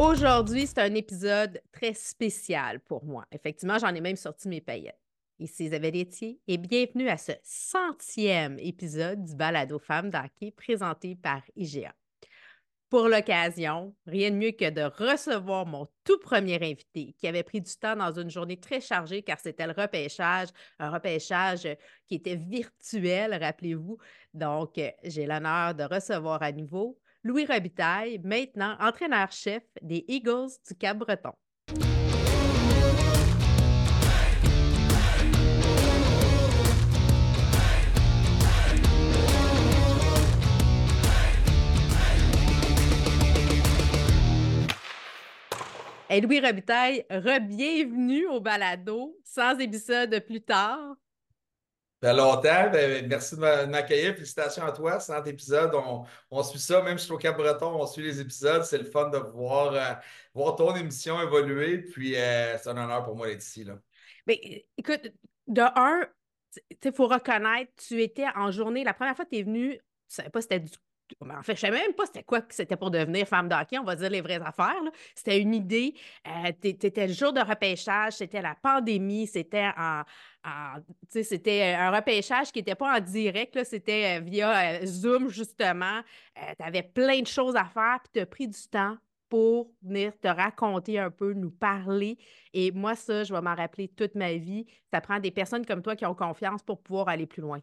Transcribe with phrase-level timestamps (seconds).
[0.00, 3.26] Aujourd'hui, c'est un épisode très spécial pour moi.
[3.32, 4.98] Effectivement, j'en ai même sorti mes paillettes.
[5.38, 11.42] Ici Isabelle Etier et bienvenue à ce centième épisode du Balado Femmes d'Hockey présenté par
[11.54, 11.94] IGA.
[12.88, 17.60] Pour l'occasion, rien de mieux que de recevoir mon tout premier invité qui avait pris
[17.60, 20.48] du temps dans une journée très chargée car c'était le repêchage,
[20.78, 21.68] un repêchage
[22.06, 23.98] qui était virtuel, rappelez-vous.
[24.32, 31.32] Donc, j'ai l'honneur de recevoir à nouveau Louis Robitaille, maintenant entraîneur-chef des Eagles du Cap-Breton.
[46.08, 50.96] Et Louis Robitaille, re-bienvenue au balado, sans épisode plus tard.
[52.00, 52.70] Fait longtemps.
[52.70, 54.14] Ben, merci de m'accueillir.
[54.14, 54.98] Félicitations à toi.
[54.98, 55.74] 100 épisodes.
[55.74, 56.82] On, on suit ça.
[56.82, 58.64] Même si au Cap-Breton, on suit les épisodes.
[58.64, 59.94] C'est le fun de voir, euh,
[60.34, 61.78] voir ton émission évoluer.
[61.78, 63.64] Puis euh, c'est un honneur pour moi d'être ici.
[63.64, 63.78] Là.
[64.26, 65.12] Mais écoute,
[65.46, 66.06] de un,
[66.82, 68.82] il faut reconnaître, tu étais en journée.
[68.82, 70.70] La première fois que tu es venu, tu ne savais pas si c'était du
[71.20, 73.78] en fait, je ne savais même pas c'était quoi que c'était pour devenir femme d'hockey,
[73.78, 74.82] on va dire les vraies affaires.
[75.14, 75.94] C'était une idée.
[76.26, 80.02] Euh, c'était le jour de repêchage, c'était la pandémie, c'était en,
[81.08, 86.00] c'était un repêchage qui n'était pas en direct, c'était euh, via euh, Zoom, justement.
[86.34, 88.96] tu avais plein de choses à faire, puis tu as pris du temps
[89.28, 92.18] pour venir te raconter un peu, nous parler.
[92.52, 94.66] Et moi, ça, je vais m'en rappeler toute ma vie.
[94.92, 97.60] Ça prend des personnes comme toi qui ont confiance pour pouvoir aller plus loin.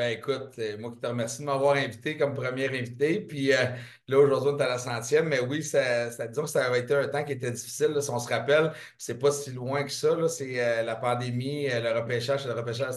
[0.00, 3.20] Ben écoute, euh, moi qui te remercie de m'avoir invité comme premier invité.
[3.20, 3.66] Puis euh,
[4.08, 5.28] là, aujourd'hui, on est à la centième.
[5.28, 7.94] Mais oui, ça, disons que ça a été un temps qui était difficile.
[8.00, 10.26] si on se rappelle, c'est pas si loin que ça.
[10.28, 12.94] C'est euh, la pandémie, le repêchage, le repêchage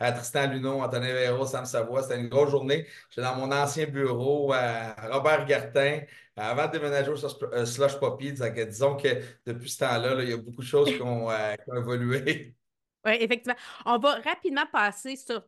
[0.00, 2.02] à Tristan Luneau, Anthony Véro, Sam Savoie.
[2.04, 2.86] C'était une grosse journée.
[3.10, 6.00] J'étais dans mon ancien bureau à Robert Gartin.
[6.36, 9.08] Avant de déménager au Slush Poppy, disons que
[9.44, 12.56] depuis ce temps-là, il y a beaucoup de choses qui ont, qui ont évolué.
[13.04, 13.58] Oui, effectivement.
[13.84, 15.42] On va rapidement passer sur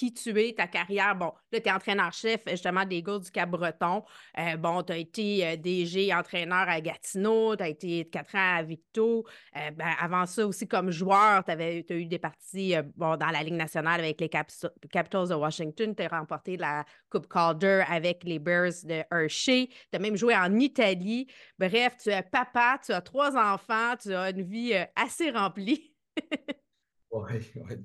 [0.00, 1.14] qui tu es, ta carrière.
[1.14, 4.02] Bon, là, tu es entraîneur-chef justement des Eagles du Cap-Breton.
[4.38, 8.56] Euh, bon, tu as été euh, DG entraîneur à Gatineau, tu as été quatre ans
[8.56, 9.26] à Victo.
[9.56, 13.42] Euh, ben, avant ça aussi, comme joueur, tu as eu des parties bon, dans la
[13.42, 15.94] Ligue nationale avec les Capitals de Washington.
[15.94, 19.68] Tu as remporté la Coupe Calder avec les Bears de Hershey.
[19.68, 21.26] Tu as même joué en Italie.
[21.58, 25.92] Bref, tu es papa, tu as trois enfants, tu as une vie assez remplie.
[27.12, 27.40] Oui,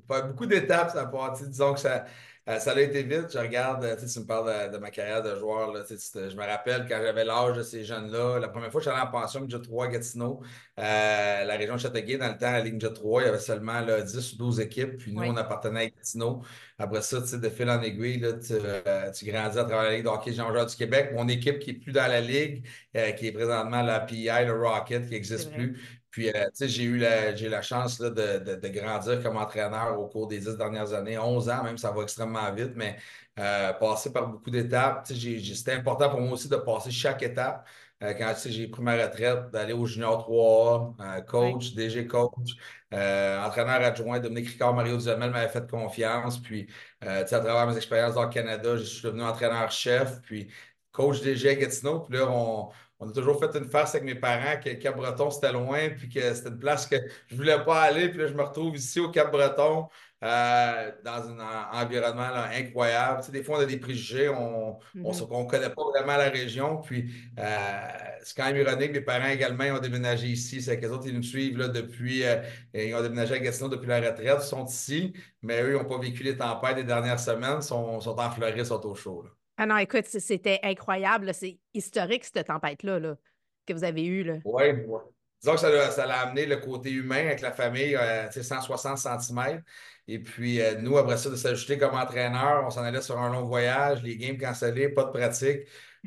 [0.08, 1.47] beaucoup d'étapes, ça a parti.
[1.47, 2.06] Disons que ça,
[2.47, 3.31] euh, ça a été vite.
[3.34, 5.74] Je regarde, tu, tu me parles de, ma carrière de joueur.
[5.74, 9.02] Là, je me rappelle quand j'avais l'âge de ces jeunes-là, la première fois que j'allais
[9.02, 10.41] en pension Ninja 3 à Gatineau,
[10.78, 13.40] euh, la région de Châteauguay, dans le temps, la Ligue Ninja 3, il y avait
[13.40, 14.97] seulement 10 ou 12 équipes.
[14.97, 16.44] Puis nous, on appartenait à Gatineau.
[16.78, 20.03] Après ça, de fil en aiguille, là, tu, euh, tu, grandis à travers la Ligue
[20.03, 21.13] de hockey jean du Québec.
[21.16, 22.63] Mon équipe qui n'est plus dans la Ligue,
[23.18, 25.81] qui est présentement la PI, le Rocket, qui n'existe plus.
[26.16, 29.36] Puis, euh, tu sais, j'ai eu la, j'ai la chance là, de, de, grandir comme
[29.36, 32.96] entraîneur au cours des dix dernières années, 11 ans même, ça va extrêmement vite, mais
[33.38, 35.06] euh, passer par beaucoup d'étapes.
[35.08, 37.68] C'était important pour moi aussi de passer chaque étape.
[38.02, 42.52] Euh, quand j'ai pris ma retraite, d'aller au Junior 3A, coach, DG coach,
[42.94, 46.42] entraîneur adjoint, Dominique Ricard, Mario Duhamel m'avait fait confiance.
[46.42, 46.68] Puis,
[47.02, 50.50] à travers mes expériences dans le Canada, je suis devenu entraîneur-chef, puis
[50.94, 52.00] coach DG à Gatineau.
[52.00, 52.70] Puis là, on,
[53.06, 56.34] on a toujours fait une farce avec mes parents que Cap-Breton, c'était loin, puis que
[56.34, 56.96] c'était une place que
[57.28, 58.10] je ne voulais pas aller.
[58.10, 59.88] Puis là, je me retrouve ici au Cap-Breton,
[60.24, 63.20] euh, dans un environnement incroyable.
[63.20, 65.48] Tu sais, des fois, on a des préjugés, on ne mm-hmm.
[65.48, 66.78] connaît pas vraiment la région.
[66.78, 67.88] Puis, euh,
[68.24, 70.62] c'est quand même ironique, mes parents également ont déménagé ici.
[70.64, 72.26] C'est qu'eux autres, ils nous suivent là, depuis.
[72.26, 72.42] Euh,
[72.74, 75.86] ils ont déménagé à Gatineau depuis la retraite, ils sont ici, mais eux, ils n'ont
[75.86, 79.22] pas vécu les tempêtes des dernières semaines, sont, sont en Floride, sont au chaud.
[79.24, 79.30] Là.
[79.58, 81.34] Ah non, écoute, c'était incroyable.
[81.34, 83.16] C'est historique, cette tempête-là là,
[83.66, 84.42] que vous avez eue.
[84.44, 85.00] Oui, ouais.
[85.42, 89.64] disons que ça, ça l'a amené le côté humain avec la famille, euh, 160 cm.
[90.08, 93.32] Et puis, euh, nous, après ça, de s'ajouter comme entraîneur, on s'en allait sur un
[93.32, 95.62] long voyage, les games cancellés, pas de pratique.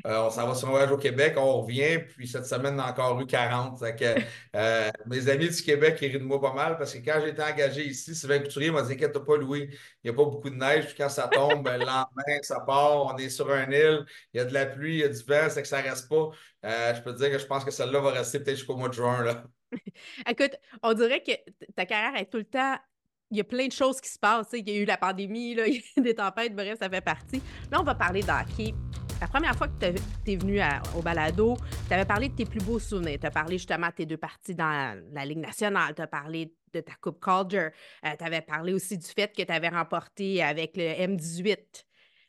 [0.05, 2.79] Euh, on s'en va sur un voyage au Québec, on revient, puis cette semaine, on
[2.79, 3.79] a encore eu 40.
[3.97, 4.15] Que,
[4.55, 7.43] euh, mes amis du Québec, ils rient de moi pas mal parce que quand j'étais
[7.43, 9.69] engagé ici, Sylvain Couturier m'a dit Inquiète pas, Louis,
[10.03, 12.59] il n'y a pas beaucoup de neige, puis quand ça tombe, ben, le lendemain, ça
[12.61, 15.09] part, on est sur un île, il y a de la pluie, il y a
[15.09, 16.29] du vent, c'est que ça ne reste pas.
[16.63, 18.93] je peux te dire que je pense que celle-là va rester peut-être jusqu'au mois de
[18.93, 19.23] juin.
[19.23, 19.43] Là.
[20.29, 21.31] Écoute, on dirait que
[21.75, 22.77] ta carrière est tout le temps
[23.31, 24.47] il y a plein de choses qui se passent.
[24.53, 27.01] Il y a eu la pandémie, là, il y a des tempêtes, bref, ça fait
[27.01, 27.41] partie.
[27.71, 28.73] Là, on va parler d'hockey.
[29.21, 29.73] La première fois que
[30.23, 30.61] tu es venu
[30.97, 31.57] au balado,
[31.87, 33.17] tu avais parlé de tes plus beaux souvenirs.
[33.19, 35.93] Tu as parlé justement de tes deux parties dans la Ligue nationale.
[35.93, 37.69] Tu as parlé de ta Coupe Calder.
[38.05, 41.57] Euh, tu avais parlé aussi du fait que tu avais remporté avec le M18.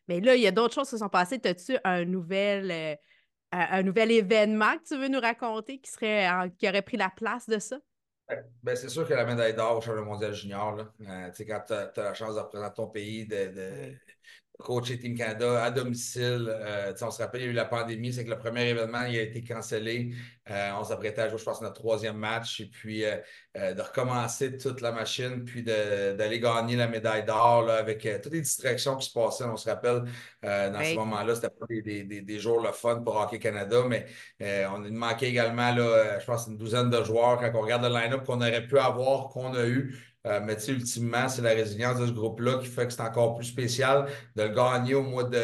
[0.09, 1.41] Mais là, il y a d'autres choses qui se sont passées.
[1.45, 2.71] As-tu un nouvel.
[2.71, 2.95] Euh,
[3.53, 7.49] un nouvel événement que tu veux nous raconter qui serait qui aurait pris la place
[7.49, 7.81] de ça?
[8.63, 11.73] Ben, c'est sûr que la médaille d'or au championnat mondial junior, là, euh, quand tu
[11.73, 13.97] as, la chance de représenter ton pays, de,
[14.61, 16.49] coacher Team Canada à domicile.
[16.49, 19.05] Euh, on se rappelle, il y a eu la pandémie, c'est que le premier événement
[19.07, 20.13] il a été cancellé.
[20.51, 23.17] Euh, on s'apprêtait à jouer, je pense, notre troisième match, et puis euh,
[23.55, 28.97] de recommencer toute la machine, puis d'aller gagner la médaille d'or avec toutes les distractions
[28.97, 29.45] qui se passaient.
[29.45, 30.05] On se rappelle,
[30.43, 34.07] dans ce moment-là, c'était pas des, des, jours le fun pour Hockey Canada, mais
[34.41, 38.25] on manquait également, là, je pense, une douzaine de joueurs quand on regarde le line-up
[38.25, 40.10] qu'on aurait pu avoir, qu'on a eu.
[40.27, 43.01] Euh, mais tu sais, ultimement, c'est la résilience de ce groupe-là qui fait que c'est
[43.01, 44.07] encore plus spécial
[44.37, 45.39] de le gagner au mois de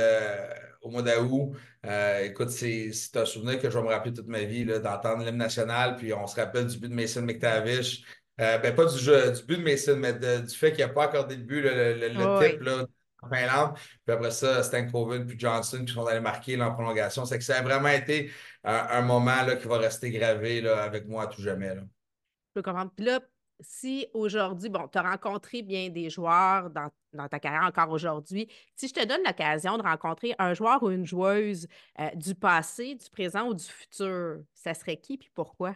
[0.83, 1.53] au mois d'août.
[1.85, 5.37] Euh, écoute, c'est un souvenir que je vais me rappeler toute ma vie, d'entendre l'hymne
[5.37, 8.05] national, puis on se rappelle du but de Mason McTavish.
[8.41, 11.05] Euh, ben, pas du, jeu, du but de Mason, mais du fait qu'il n'a pas
[11.05, 12.87] accordé le but, le, type là,
[13.23, 13.75] en Finlande.
[14.05, 17.25] Puis après ça, Stankoven puis Johnson qui sont allés marquer en prolongation.
[17.25, 18.31] C'est que ça a vraiment été
[18.63, 21.75] un, moment là, qui va rester gravé là, avec moi à tout jamais.
[21.75, 21.83] Là.
[21.83, 22.91] Je peux comprendre.
[22.95, 23.21] Puis là,
[23.61, 26.91] si aujourd'hui, bon, tu as rencontré bien des joueurs dans,
[27.29, 31.07] ta carrière encore aujourd'hui, si je te donne l'occasion de rencontrer un joueur ou une
[31.07, 31.67] joueuse
[31.99, 35.75] euh, du passé, du présent ou du futur, ça serait qui puis pourquoi?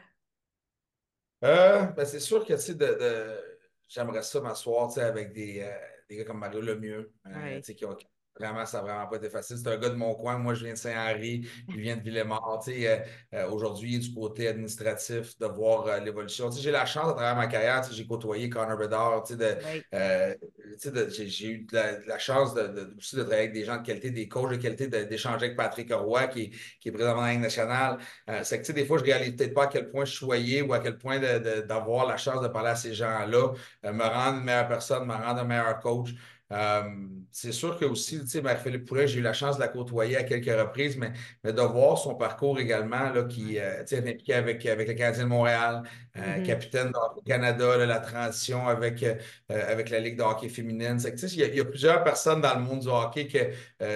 [1.43, 3.59] Euh, ben c'est sûr que de, de...
[3.89, 5.71] j'aimerais ça m'asseoir avec des, euh,
[6.09, 7.15] des, gars comme Mario Lemieux,
[7.75, 7.97] qui ont
[8.39, 9.59] Vraiment, ça n'a vraiment pas été facile.
[9.59, 10.39] C'est un gars de mon coin.
[10.39, 11.47] Moi, je viens de Saint-Henri.
[11.69, 12.65] Il vient de Villemort.
[12.69, 12.99] Euh,
[13.35, 16.51] euh, aujourd'hui, du côté administratif, de voir euh, l'évolution.
[16.51, 19.25] J'ai la chance, à travers ma carrière, j'ai côtoyé Connor Bedard.
[19.27, 24.51] j'ai eu la, chance de, aussi de travailler avec des gens de qualité, des coachs
[24.51, 26.51] de qualité, d'échanger avec Patrick Roy, qui,
[26.81, 27.99] qui est président de la Ligue nationale.
[28.43, 30.63] c'est que des fois, je ne réalise peut-être pas à quel point je suis choyé
[30.63, 33.53] ou à quel point d'avoir la chance de parler à ces gens-là,
[33.85, 36.11] me rendre une meilleure personne, me rendre un meilleur coach.
[36.53, 36.83] Euh,
[37.33, 40.25] c'est sûr que aussi, tu sais, Marie-Philippe j'ai eu la chance de la côtoyer à
[40.25, 41.13] quelques reprises, mais,
[41.45, 45.25] mais de voir son parcours également, là, qui euh, est impliqué avec, avec le Canadien
[45.25, 45.83] de Montréal,
[46.17, 46.43] euh, mm-hmm.
[46.43, 49.05] capitaine du Canada, la transition avec,
[49.49, 50.99] avec la Ligue de hockey féminine.
[50.99, 53.39] il, y y a plusieurs personnes dans le monde du hockey que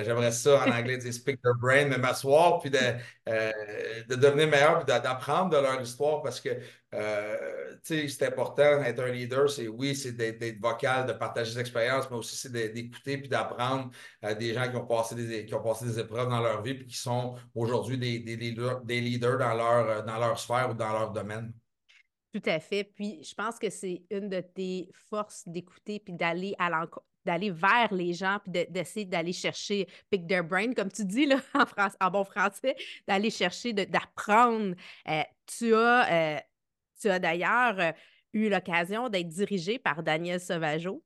[0.05, 2.79] j'aimerais ça en anglais dire speak their brain, mais m'asseoir puis de,
[3.27, 6.51] de devenir meilleur, puis d'apprendre de leur histoire parce que
[6.95, 12.11] euh, c'est important d'être un leader, c'est oui, c'est d'être vocal, de partager ses expériences,
[12.11, 13.91] mais aussi c'est d'écouter puis d'apprendre
[14.39, 16.87] des gens qui ont, passé des, qui ont passé des épreuves dans leur vie et
[16.87, 20.93] qui sont aujourd'hui des, des, leaders, des leaders dans leur, dans leur sphère ou dans
[20.93, 21.53] leur domaine.
[22.33, 22.85] Tout à fait.
[22.85, 26.69] Puis je pense que c'est une de tes forces d'écouter puis d'aller à
[27.25, 31.37] d'aller vers les gens puis d'essayer d'aller chercher pick their brain, comme tu dis là,
[31.55, 32.77] en, en bon français,
[33.07, 34.75] d'aller chercher, d'apprendre.
[35.09, 36.41] Euh, tu as euh,
[37.05, 37.93] tu as d'ailleurs euh,
[38.33, 41.03] eu l'occasion d'être dirigé par Daniel Sauvageau?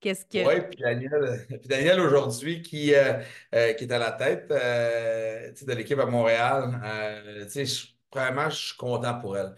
[0.00, 0.46] Qu'est-ce que.
[0.46, 3.14] Oui, puis Daniel, Daniel aujourd'hui qui, euh,
[3.54, 6.80] euh, qui est à la tête de l'équipe à Montréal.
[8.12, 9.54] vraiment, je suis content pour elle.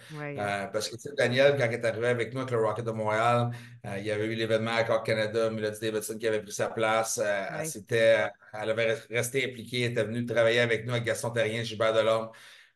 [0.72, 3.50] parce que Daniel, quand elle est arrivé avec nous avec le Rocket de Montréal,
[3.99, 7.19] il y avait eu l'événement à Cork Canada, Melody Davidson qui avait pris sa place.
[7.19, 11.92] elle, elle avait resté impliquée, elle était venue travailler avec nous avec Gaston Terrien, Gilbert
[11.92, 12.31] Delorme.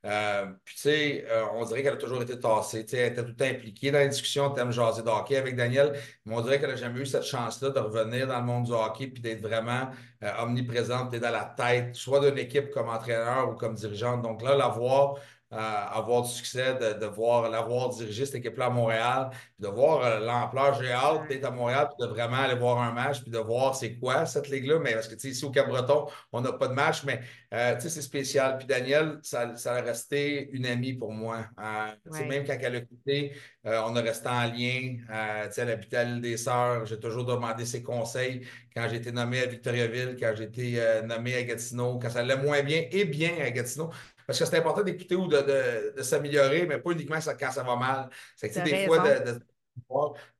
[0.06, 2.84] Euh, puis, tu sais, euh, on dirait qu'elle a toujours été tassée.
[2.86, 5.56] Tu sais, elle était tout impliquée dans la discussion en termes jaser de hockey avec
[5.56, 5.92] Daniel,
[6.24, 8.72] mais on dirait qu'elle n'a jamais eu cette chance-là de revenir dans le monde du
[8.72, 9.90] hockey puis d'être vraiment
[10.22, 14.22] euh, omniprésente, d'être dans la tête, soit d'une équipe comme entraîneur ou comme dirigeante.
[14.22, 15.16] Donc là, la voir
[15.50, 20.80] avoir du succès, de, voir l'avoir dirigé cette équipe-là à Montréal, de voir euh, l'ampleur.
[20.80, 23.74] J'ai hâte d'être à Montréal, puis de vraiment aller voir un match, puis de voir
[23.74, 24.78] c'est quoi cette ligue-là.
[24.78, 27.20] Mais parce que tu sais, ici au Cap-Breton, on n'a pas de match, mais
[27.52, 28.58] euh, tu sais, c'est spécial.
[28.58, 31.46] Puis Daniel, ça, ça, a resté une amie pour moi.
[31.58, 33.32] Euh, Même quand elle a quitté,
[33.64, 34.96] on a resté en lien.
[35.48, 36.86] tu sais, à l'île des Sœurs.
[36.86, 41.34] J'ai toujours demandé ses conseils quand j'ai été nommé à Victoriaville, quand j'ai été nommé
[41.34, 43.90] à Gatineau, quand ça allait moins bien et bien à Gatineau.
[44.30, 48.08] Parce que c'est important d'écouter ou de, s'améliorer, mais pas uniquement quand ça va mal.
[48.36, 49.04] C'est que des fois,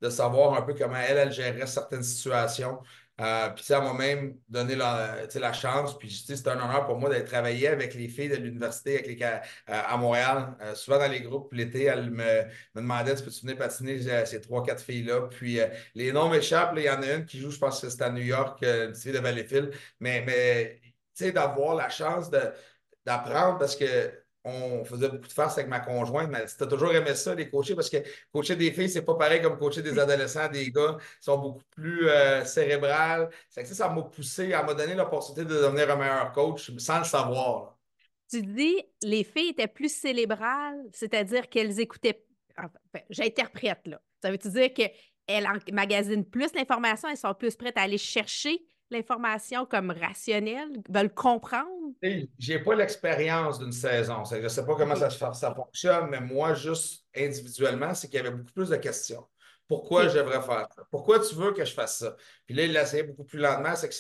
[0.01, 2.79] de, savoir un peu comment elle, elle gérerait certaines situations.
[3.21, 5.99] Euh, puis ça m'a même donné la, la chance.
[5.99, 9.25] Puis c'est un honneur pour moi d'être travaillé avec les filles de l'université avec les,
[9.25, 10.55] euh, à Montréal.
[10.63, 12.45] Euh, souvent dans les groupes, l'été, elles me,
[12.77, 15.59] me demandaient Tu peux-tu venir patiner ces trois, quatre filles-là Puis
[15.97, 16.75] les noms m'échappent.
[16.77, 18.95] Il y en a une qui joue, je pense que c'est à New York, une
[18.95, 19.75] fille de Valleyfield.
[19.99, 20.81] Mais, mais
[21.17, 22.41] tu sais, d'avoir la chance de,
[23.05, 24.13] d'apprendre parce que
[24.45, 27.51] on faisait beaucoup de farce avec ma conjointe, mais tu as toujours aimé ça, les
[27.51, 27.99] coachers, parce que
[28.33, 31.65] coacher des filles, c'est pas pareil comme coacher des adolescents, des gars, ils sont beaucoup
[31.71, 33.29] plus euh, cérébrales.
[33.51, 37.05] Ça, ça m'a poussé, elle m'a donné l'opportunité de devenir un meilleur coach sans le
[37.05, 37.77] savoir.
[38.31, 42.25] Tu dis, les filles étaient plus cérébrales, c'est-à-dire qu'elles écoutaient.
[43.11, 44.01] J'interprète, là.
[44.23, 49.67] Ça veut dire qu'elles magasinent plus l'information, elles sont plus prêtes à aller chercher l'information
[49.67, 51.67] comme rationnelle, veulent comprendre?
[52.39, 54.25] J'ai pas l'expérience d'une saison.
[54.25, 58.21] Je ne sais pas comment ça, ça fonctionne, mais moi, juste individuellement, c'est qu'il y
[58.21, 59.25] avait beaucoup plus de questions.
[59.71, 60.83] Pourquoi je devrais faire ça?
[60.91, 62.17] Pourquoi tu veux que je fasse ça?
[62.45, 63.95] Puis là, il l'a beaucoup plus lentement, c'est que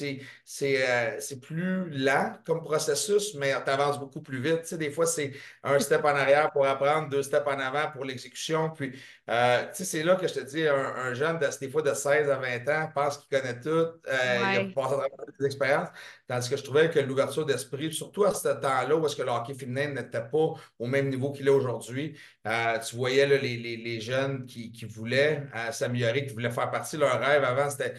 [0.44, 4.62] c'est euh, plus lent comme processus, mais tu avances beaucoup plus vite.
[4.62, 5.30] Tu sais, des fois, c'est
[5.62, 8.70] un step en arrière pour apprendre, deux steps en avant pour l'exécution.
[8.70, 11.82] Puis, euh, tu sais, c'est là que je te dis, un, jeune, de, des fois
[11.82, 15.46] de 16 à 20 ans, pense qu'il connaît tout, euh, il a passé à travers
[15.46, 15.88] expériences.
[16.26, 19.30] Tandis que je trouvais que l'ouverture d'esprit, surtout à ce temps-là où est-ce que le
[19.30, 24.00] hockey féminin n'était pas au même niveau qu'il est aujourd'hui, tu voyais les, les, les,
[24.00, 27.94] jeunes qui, qui voulaient s'améliorer, qui voulaient faire partie de leur rêve avant, c'était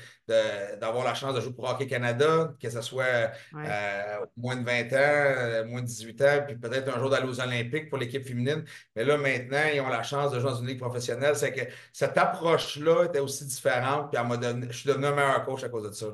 [0.80, 4.82] d'avoir la chance de jouer pour Hockey Canada, que ce soit euh, moins de 20
[4.94, 8.26] ans, euh, moins de 18 ans, puis peut-être un jour d'aller aux Olympiques pour l'équipe
[8.26, 8.64] féminine.
[8.96, 11.36] Mais là, maintenant, ils ont la chance de jouer dans une ligue professionnelle.
[11.36, 14.22] C'est que cette approche-là était aussi différente, puis
[14.70, 16.08] je suis devenu un meilleur coach à cause de ça.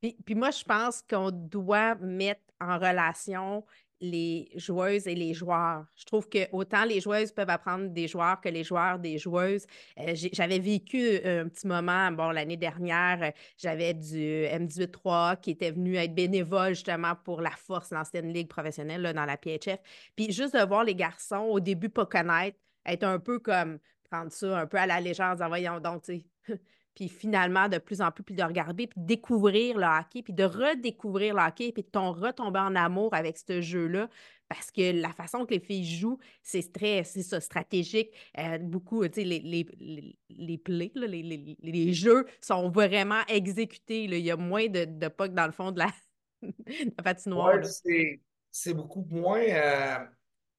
[0.00, 3.64] Puis, puis moi, je pense qu'on doit mettre en relation
[4.00, 5.84] les joueuses et les joueurs.
[5.96, 9.66] Je trouve que autant les joueuses peuvent apprendre des joueurs que les joueurs des joueuses.
[9.98, 15.52] Euh, j'avais vécu euh, un petit moment, bon, l'année dernière, euh, j'avais du M18-3 qui
[15.52, 19.78] était venu être bénévole justement pour la force, l'ancienne ligue professionnelle là, dans la PHF.
[20.16, 23.78] Puis juste de voir les garçons au début pas connaître, être un peu comme
[24.10, 26.54] prendre ça un peu à la légende, en voyant donc, tu sais,
[26.94, 30.44] puis finalement de plus en plus, puis de regarder, puis découvrir le hockey, puis de
[30.44, 34.08] redécouvrir le hockey, puis de ton retomber en amour avec ce jeu-là,
[34.48, 38.10] parce que la façon que les filles jouent, c'est très, c'est ça, stratégique.
[38.38, 44.04] Euh, beaucoup, tu sais, les, les, les, plays, les, les, jeux sont vraiment exécutés.
[44.04, 45.92] Il y a moins de, de puck dans le fond de la,
[47.02, 47.60] patinoire.
[48.50, 49.42] c'est beaucoup moins...
[49.42, 50.04] Euh,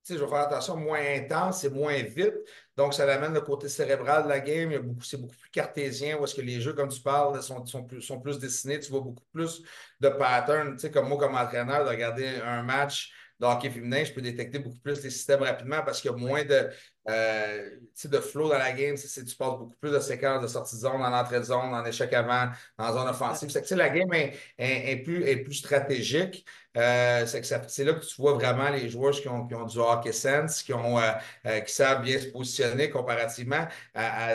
[0.07, 2.35] je vais faire attention, moins intense et moins vite.
[2.77, 4.71] Donc, ça amène le côté cérébral de la game.
[5.01, 8.01] C'est beaucoup plus cartésien, où est-ce que les jeux, comme tu parles, sont, sont, plus,
[8.01, 8.79] sont plus dessinés.
[8.79, 9.63] Tu vois beaucoup plus
[9.99, 10.73] de patterns.
[10.73, 14.21] Tu sais, comme moi, comme entraîneur, de regarder un match de hockey féminin, je peux
[14.21, 16.69] détecter beaucoup plus les systèmes rapidement parce qu'il y a moins de,
[17.07, 17.69] euh,
[18.03, 18.95] de flow dans la game.
[18.95, 21.85] Tu passes beaucoup plus de séquences de sortie de zone, en entrée de zone, en
[21.85, 23.49] échec avant, en zone offensive.
[23.49, 26.45] C'est que la game est, plus, est plus stratégique.
[26.77, 30.11] Euh, c'est là que tu vois vraiment les joueurs qui ont, qui ont du hockey
[30.11, 34.31] sense, qui, ont, euh, qui savent bien se positionner comparativement à,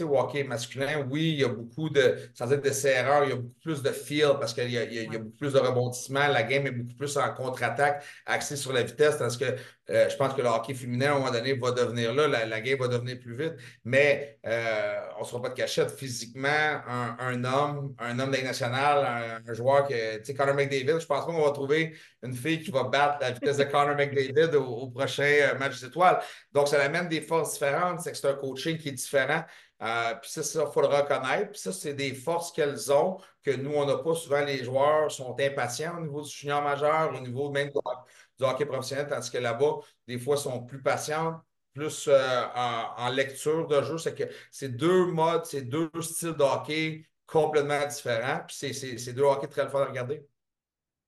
[0.00, 1.06] au hockey masculin.
[1.10, 3.82] Oui, il y a beaucoup de, sans dire de serreurs, il y a beaucoup plus
[3.82, 6.28] de feel parce qu'il y, y, a beaucoup plus de rebondissements.
[6.28, 9.56] La game est beaucoup plus en contre-attaque, axée sur la vitesse, parce que
[9.88, 12.78] je pense que le hockey féminin, à un moment donné, va devenir là, la, game
[12.78, 13.54] va devenir plus vite.
[13.84, 15.90] Mais on ne sera pas de cachette.
[15.90, 21.26] Physiquement, un, homme, un homme nationale, un, joueur que, tu sais, Conor McDavid, je pense
[21.26, 24.88] pas qu'on va trouver une fille qui va battre la vitesse de Conor McDavid au,
[24.88, 26.20] prochain euh, match d'étoiles.
[26.52, 28.00] Donc, ça amène des forces différentes.
[28.00, 29.44] C'est que c'est un coaching qui est différent.
[29.80, 31.52] Euh, puis ça, il faut le reconnaître.
[31.52, 34.14] Puis ça, c'est des forces qu'elles ont que nous, on n'a pas.
[34.14, 38.66] Souvent, les joueurs sont impatients au niveau du junior majeur, au niveau même du, hockey
[38.66, 41.40] professionnel, tandis que là-bas, des fois, sont plus patients,
[41.78, 43.98] plus euh, en, lecture de jeu.
[43.98, 48.40] C'est que c'est deux modes, c'est deux styles de hockey complètement différents.
[48.46, 50.26] Puis c'est deux hockey très le fun à regarder.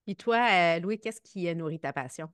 [0.06, 2.28] Et toi, euh, Louis, qu'est-ce qui nourrit ta passion?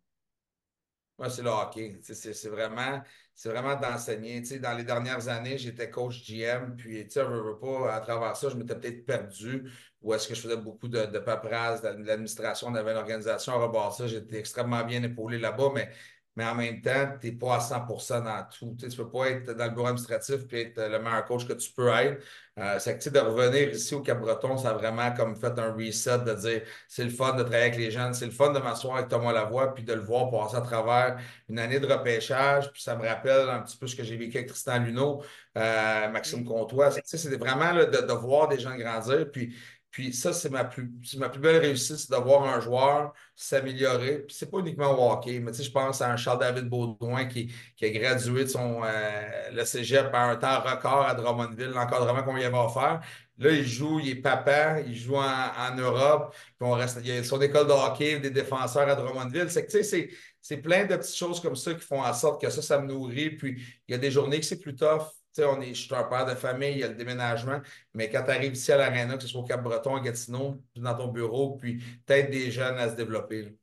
[1.19, 1.99] Moi, c'est le hockey.
[2.03, 3.03] C'est vraiment,
[3.47, 4.43] vraiment d'enseigner.
[4.59, 8.51] Dans les dernières années, j'étais coach GM, puis je ne veux pas, à travers ça,
[8.51, 9.71] je m'étais peut-être perdu.
[10.03, 13.55] Ou est-ce que je faisais beaucoup de, de paperasse, de l'administration, on avait une organisation
[13.55, 14.07] à rebord ça.
[14.07, 15.91] J'étais extrêmement bien épaulé là-bas, mais
[16.37, 18.77] mais en même temps, tu n'es pas à 100% dans tout.
[18.79, 21.55] Tu ne peux pas être dans le bureau administratif et être le meilleur coach que
[21.55, 22.23] tu peux être.
[22.59, 26.21] Euh, c'est que de revenir ici au Cap-Breton, ça a vraiment comme fait un reset
[26.21, 28.97] de dire c'est le fun de travailler avec les jeunes, c'est le fun de m'asseoir
[28.97, 31.19] avec Thomas Lavoie puis de le voir passer à travers
[31.51, 32.73] une année de repêchage.
[32.73, 35.23] Puis ça me rappelle un petit peu ce que j'ai vécu avec Tristan Luneau,
[35.59, 36.91] euh, Maxime Comtois.
[36.91, 39.31] C'est vraiment de, de, voir des gens grandir.
[39.31, 39.55] Puis
[39.97, 44.19] puis ça, c'est ma plus, ma plus belle réussite, c'est d'avoir un joueur s'améliorer.
[44.27, 47.25] Puis c'est pas uniquement au hockey, mais tu sais, je pense à un Charles-David Baudouin
[47.25, 51.71] qui, qui, a gradué de son euh, le cégep à un temps record à Drummondville,
[51.71, 53.01] l'encadrement qu'on lui avait offert.
[53.39, 57.13] Là, il joue, il est papa, il joue en, Europe, puis on reste, il y
[57.13, 59.51] a son école de hockey, des défenseurs à Drummondville.
[59.51, 60.11] C'est que tu sais,
[60.43, 62.89] c'est plein de petites choses comme ça qui font en sorte que ça, ça me
[62.89, 63.31] nourrit.
[63.31, 65.05] Puis il y a des journées que c'est plus tough
[65.45, 67.61] on est, je suis un père de famille, il y a le déménagement,
[67.95, 70.95] mais quand tu arrives ici à l'Arena, que ce soit au Cap-Breton, à Gatineau, dans
[70.95, 73.57] ton bureau, puis peut-être des jeunes à se développer.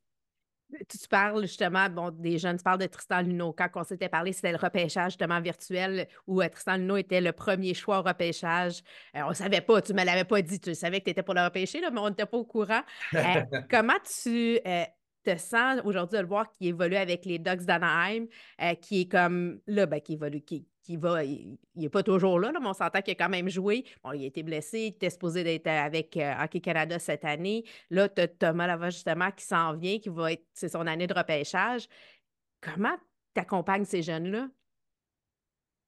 [0.89, 3.53] Tu, parles justement bon, des jeunes, tu parles de Tristan Luneau.
[3.53, 7.31] Quand on s'était parlé, c'était le repêchage justement virtuel où euh, Tristan Luneau était le
[7.31, 8.81] premier choix au repêchage.
[9.15, 11.11] Euh, on ne savait pas, tu ne me l'avais pas dit, tu savais que tu
[11.11, 12.81] étais pour le repêcher, là, mais on n'était pas au courant.
[13.13, 13.19] Euh,
[13.69, 14.59] comment tu
[15.23, 18.25] te sens aujourd'hui de le voir qui évolue avec les Ducks d'Anaheim,
[18.81, 22.51] qui est comme là, ben, qui évolue, qui, qui va, il n'est pas toujours là,
[22.51, 23.85] mais on s'entend qu'il a quand même joué.
[24.03, 27.63] Bon, il a été blessé, il était supposé d'être avec euh, Hockey Canada cette année.
[27.89, 31.07] Là, tu as Thomas Lava, justement, qui s'en vient, qui va être, c'est son année
[31.07, 31.87] de repêchage.
[32.61, 32.95] Comment
[33.33, 34.49] tu accompagnes ces jeunes-là?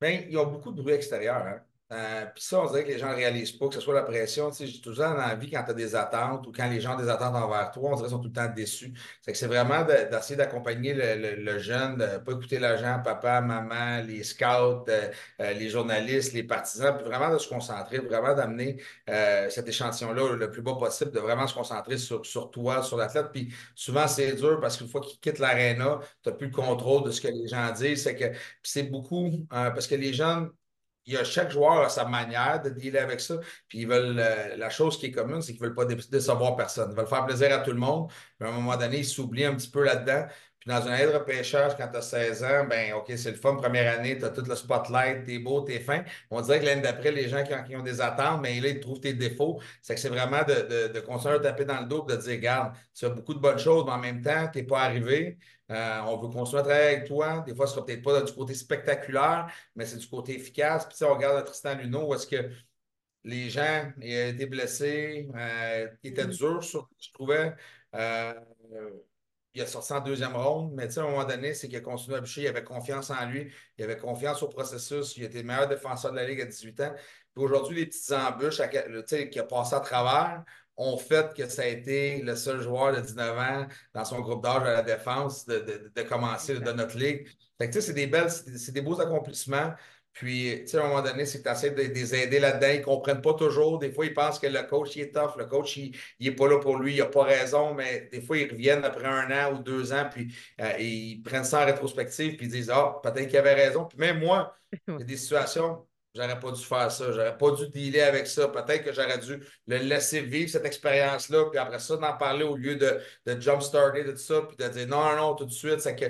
[0.01, 1.45] Bien, il y a beaucoup de bruit extérieur.
[1.45, 1.61] Hein?
[1.91, 4.01] Euh, puis ça, on dirait que les gens ne réalisent pas, que ce soit la
[4.01, 4.51] pression.
[4.51, 7.35] J'ai toujours envie quand tu as des attentes ou quand les gens ont des attentes
[7.35, 8.91] envers toi, on dirait qu'ils sont tout le temps déçus.
[9.21, 14.01] C'est que c'est vraiment d'essayer d'accompagner le, jeune, de ne pas écouter l'agent, papa, maman,
[14.01, 15.11] les scouts, euh,
[15.41, 18.81] euh, les journalistes, les partisans, puis vraiment de se concentrer, vraiment d'amener
[19.49, 23.27] cet échantillon-là le plus bas possible, de vraiment se concentrer sur, sur toi, sur l'athlète.
[23.31, 27.03] Puis souvent, c'est dur parce qu'une fois qu'il quitte l'aréna, tu n'as plus le contrôle
[27.03, 28.03] de ce que les gens disent.
[28.03, 30.49] C'est que c'est beaucoup parce que les jeunes
[31.05, 33.35] il y a chaque joueur a sa manière de dealer avec ça.
[33.67, 36.55] Puis ils veulent, euh, la chose qui est commune, c'est qu'ils ne veulent pas décevoir
[36.55, 36.89] personne.
[36.91, 38.11] Ils veulent faire plaisir à tout le monde.
[38.39, 40.25] Mais à un moment donné, ils s'oublient un petit peu là-dedans.
[40.59, 43.37] Puis dans une année de repêchage, quand tu as 16 ans, ben OK, c'est le
[43.37, 46.03] fun, première année, tu as tout le spotlight, t'es beau, t'es fin.
[46.31, 48.79] On dirait que l'année d'après, les gens qui ont, des attentes, mais ben, là, ils
[48.79, 49.61] trouvent tes défauts.
[49.83, 53.05] C'est que c'est vraiment de, continuer à taper dans le dos de dire, regarde, tu
[53.05, 55.37] as beaucoup de bonnes choses, mais en même temps, tu n'es pas arrivé.
[55.71, 57.43] Euh, on veut continuer à travailler avec toi.
[57.45, 60.85] Des fois, ce ne sera peut-être pas du côté spectaculaire, mais c'est du côté efficace.
[60.85, 62.49] Puis, on regarde Tristan Luneau, où est-ce que
[63.23, 66.37] les gens étaient blessés, euh, étaient mm-hmm.
[66.37, 67.55] durs, je trouvais.
[67.95, 68.33] Euh,
[69.55, 72.17] il a sorti en deuxième ronde, mais à un moment donné, c'est qu'il a continué
[72.17, 75.45] à bûcher, il avait confiance en lui, il avait confiance au processus, il était le
[75.45, 76.93] meilleur défenseur de la Ligue à 18 ans.
[77.33, 78.61] Puis aujourd'hui, les petites embûches
[79.31, 80.43] qui a passé à travers,
[80.77, 84.43] ont fait que ça a été le seul joueur de 19 ans dans son groupe
[84.43, 87.27] d'âge à la défense de, commencer de notre ligue.
[87.59, 89.73] c'est des belles, c'est des beaux accomplissements.
[90.15, 92.69] Puis, tu sais, à un moment donné, c'est que tu essaies de, les aider là-dedans.
[92.71, 93.79] Ils ne comprennent pas toujours.
[93.79, 95.35] Des fois, ils pensent que le coach, il est tough.
[95.37, 96.93] Le coach, il n'est pas là pour lui.
[96.95, 97.73] Il n'a pas raison.
[97.73, 101.43] Mais des fois, ils reviennent après un an ou deux ans, puis euh, ils prennent
[101.43, 103.85] ça en rétrospective, puis ils disent Ah, peut-être qu'il avait raison.
[103.85, 104.55] Puis même moi,
[104.87, 107.11] il y a des situations, J'aurais pas dû faire ça.
[107.11, 108.47] J'aurais pas dû dealer avec ça.
[108.47, 112.55] Peut-être que j'aurais dû le laisser vivre cette expérience-là, puis après ça, d'en parler au
[112.55, 115.51] lieu de, de jump-starter de tout ça, puis de dire non, non, non, tout de
[115.51, 115.81] suite.
[115.81, 116.05] C'est que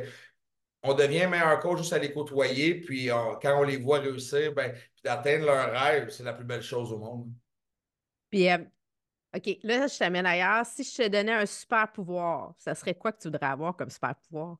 [0.83, 4.71] on devient meilleur coach juste à les côtoyer, puis quand on les voit réussir, ben,
[4.71, 7.31] puis d'atteindre leur rêve, c'est la plus belle chose au monde.
[8.29, 8.57] Puis, euh,
[9.35, 10.65] OK, là, je t'amène ailleurs.
[10.65, 13.89] Si je te donnais un super pouvoir, ça serait quoi que tu voudrais avoir comme
[13.89, 14.57] super pouvoir?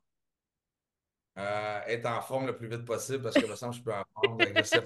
[1.38, 3.92] Euh, être en forme le plus vite possible parce que me semble que je peux
[3.92, 4.38] en forme.
[4.56, 4.82] Je sais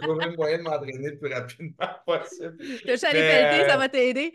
[0.00, 2.56] trouver le moyen de m'entraîner le plus rapidement possible.
[2.58, 4.32] Le chalet ça va t'aider.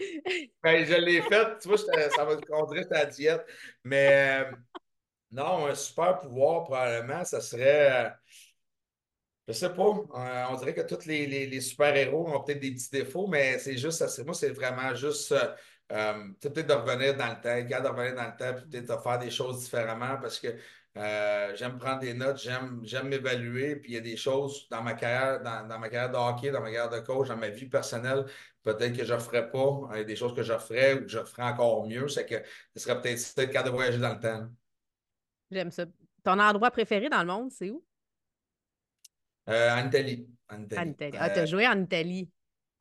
[0.63, 1.59] Ben, je l'ai fait.
[1.61, 3.45] Tu vois, ça va contrer ta diète.
[3.83, 4.51] Mais euh,
[5.31, 8.05] non, un super pouvoir, probablement, ça serait.
[8.05, 8.09] Euh,
[9.49, 9.83] je sais pas.
[9.83, 14.07] on dirait que tous les, les, super-héros ont peut-être des petits défauts, mais c'est juste,
[14.07, 15.33] ça, moi, c'est vraiment juste
[15.89, 19.31] peut-être de revenir dans le temps, de revenir dans le temps, peut-être de faire des
[19.31, 20.55] choses différemment parce que
[20.97, 23.75] euh, j'aime prendre des notes, j'aime, j'aime m'évaluer.
[23.75, 26.61] Puis il y a des choses dans ma carrière, dans, ma carrière de hockey, dans
[26.61, 28.25] ma carrière de coach, dans ma vie personnelle,
[28.63, 29.81] peut-être que je ne ferais pas.
[29.91, 32.07] Il y a des choses que je ferais ou que je ferais encore mieux.
[32.07, 32.35] C'est que
[32.75, 34.49] ce serait peut-être peut le cas de voyager dans le temps.
[35.51, 35.85] J'aime ça.
[36.23, 37.83] Ton endroit préféré dans le monde, c'est où?
[39.49, 40.27] Euh, en Italie.
[40.49, 40.95] En Italie.
[41.17, 42.29] Ah, tu as joué en Italie.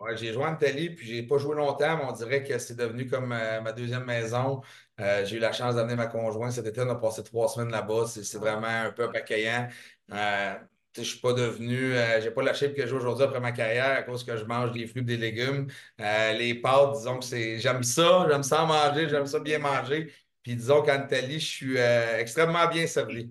[0.01, 2.77] Ouais, j'ai joué en Italie, puis j'ai pas joué longtemps, mais on dirait que c'est
[2.77, 4.61] devenu comme euh, ma deuxième maison.
[5.01, 6.81] Euh, j'ai eu la chance d'amener ma conjointe cet été.
[6.83, 8.07] On a passé trois semaines là-bas.
[8.07, 9.69] C'est vraiment un peu accueillant.
[10.13, 10.55] Euh,
[10.95, 14.03] je ne suis pas devenu, j'ai pas lâché que j'ai aujourd'hui après ma carrière à
[14.03, 15.67] cause que je mange des fruits et des légumes.
[15.99, 17.59] les pâtes, disons que c'est.
[17.59, 20.13] J'aime ça, j'aime ça manger, j'aime ça bien manger.
[20.43, 23.31] Puis disons qu'en Italie, je suis extrêmement bien servi.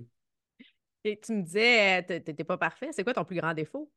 [1.03, 2.89] Et tu me disais, tu n'étais pas parfait.
[2.91, 3.91] C'est quoi ton plus grand défaut?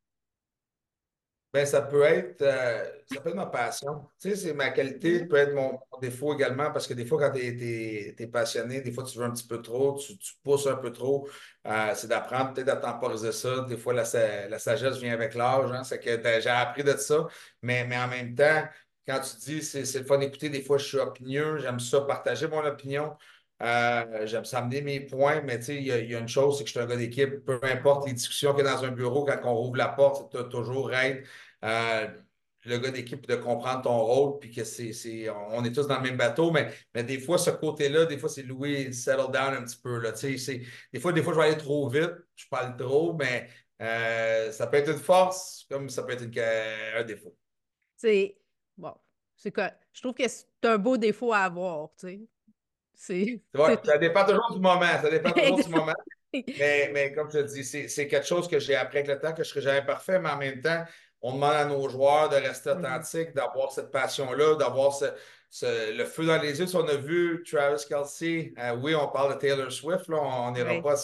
[1.52, 4.08] Ben, ça peut être euh, ça peut être ma passion.
[4.20, 7.36] Tu sais, c'est ma qualité, peut être mon, défaut également, parce que des fois, quand
[7.36, 10.92] tu es, passionné, des fois, tu veux un petit peu trop, tu, pousses un peu
[10.92, 11.28] trop.
[11.66, 13.62] Euh, c'est d'apprendre peut-être à temporiser ça.
[13.68, 15.72] Des fois, la, sagesse vient avec l'âge.
[15.72, 17.26] Hein, c'est que j'ai appris de ça.
[17.62, 18.64] Mais, mais en même temps,
[19.08, 22.02] quand tu dis c'est, c'est le fun d'écouter, des fois, je suis opinieux, j'aime ça,
[22.02, 23.16] partager mon opinion.
[23.62, 26.72] Euh, j'aime ça amener mes points, mais il y, a une chose, c'est que je
[26.72, 27.44] suis un gars d'équipe.
[27.44, 30.34] Peu importe les discussions qu'il y a dans un bureau, quand on rouvre la porte,
[30.34, 31.26] c'est toujours être
[31.64, 32.08] euh,
[32.64, 36.02] le gars d'équipe de comprendre ton rôle, puis que c'est, on est tous dans le
[36.02, 39.62] même bateau, mais, mais des fois, ce côté-là, des fois, c'est Louis settle down un
[39.62, 39.98] petit peu.
[39.98, 43.48] Là, des, fois, des fois, je vais aller trop vite, je parle trop, mais
[43.82, 46.22] euh, ça peut être une force comme ça peut être
[46.96, 47.36] un défaut.
[47.96, 48.36] C'est
[48.76, 48.94] bon.
[49.36, 49.54] C'est
[49.92, 52.20] je trouve que c'est un beau défaut à avoir, tu sais.
[53.00, 53.40] C'est,
[53.82, 55.00] ça dépend toujours du moment.
[55.00, 55.94] Ça dépend toujours du moment.
[56.32, 59.32] Mais, mais, comme je te dis, c'est, quelque chose que j'ai appris avec le temps,
[59.32, 60.84] que je serai jamais parfait, mais en même temps,
[61.22, 62.78] on demande à nos joueurs de rester mm-hmm.
[62.78, 64.92] authentiques, d'avoir cette passion-là, d'avoir
[65.62, 66.68] le feu dans les yeux.
[66.68, 70.52] Si on a vu Travis Kelsey, euh, oui, on parle de Taylor Swift, là, on
[70.52, 70.94] n'ira pas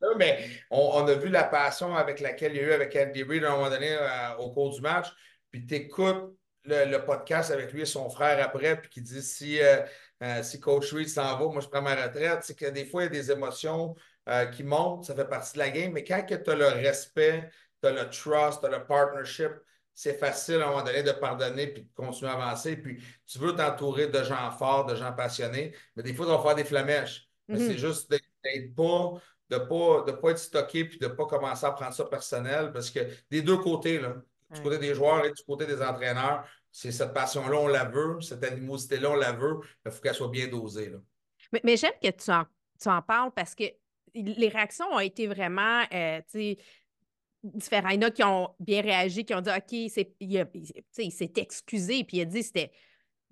[0.00, 3.22] là, mais on, a vu la passion avec laquelle il y a eu avec Andy
[3.22, 5.06] Reid à un moment donné euh, au cours du match.
[5.52, 6.34] Puis tu écoutes
[6.64, 9.78] le, podcast avec lui et son frère après, puis qui dit si, euh,
[10.42, 12.40] si Coach Reid s'en va, moi je prends ma retraite.
[12.42, 13.94] C'est que des fois, il y a des émotions
[14.52, 17.50] qui montent, ça fait partie de la game, mais quand tu as le respect,
[17.82, 19.50] tu as le trust, tu as le partnership,
[19.94, 22.76] c'est facile à un moment donné de pardonner puis de continuer à avancer.
[22.76, 26.42] Puis tu veux t'entourer de gens forts, de gens passionnés, mais des fois, tu vas
[26.42, 27.28] faire des flamèches.
[27.48, 27.78] Mais c'est mhm.
[27.78, 29.12] juste d'être pas,
[29.50, 32.04] de ne pas, de pas être stocké puis de ne pas commencer à prendre ça
[32.04, 34.16] personnel parce que des deux côtés, là,
[34.50, 38.20] du côté des joueurs et du côté des entraîneurs, c'est cette passion-là, on la veut,
[38.22, 40.88] cette animosité-là, on la veut, il faut qu'elle soit bien dosée.
[40.88, 40.98] Là.
[41.62, 42.46] Mais, j'aime que tu en,
[42.80, 43.64] tu en parles parce que
[44.14, 46.20] les réactions ont été vraiment, euh,
[47.42, 47.90] différents.
[47.90, 52.04] Il y en a qui ont bien réagi, qui ont dit OK, il, s'est excusé,
[52.04, 52.70] puis il a dit c'était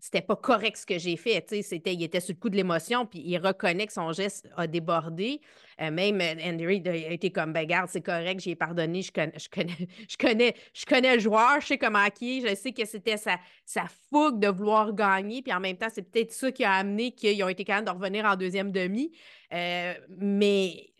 [0.00, 1.44] c'était pas correct ce que j'ai fait.
[1.62, 4.66] C'était, il était sur le coup de l'émotion, puis il reconnaît que son geste a
[4.66, 5.40] débordé.
[5.80, 9.12] Euh, même euh, Andy Reid a été comme ben, garde, c'est correct, j'ai pardonné, je
[9.12, 12.72] connais, je connais, je connais, je connais le joueur, je sais comment qui je sais
[12.72, 16.50] que c'était sa, sa fougue de vouloir gagner, puis en même temps, c'est peut-être ça
[16.50, 19.12] qui a amené qu'ils ont été capables de revenir en deuxième demi.
[19.52, 20.92] Euh, mais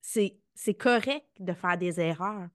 [0.00, 2.48] c'est, c'est correct de faire des erreurs.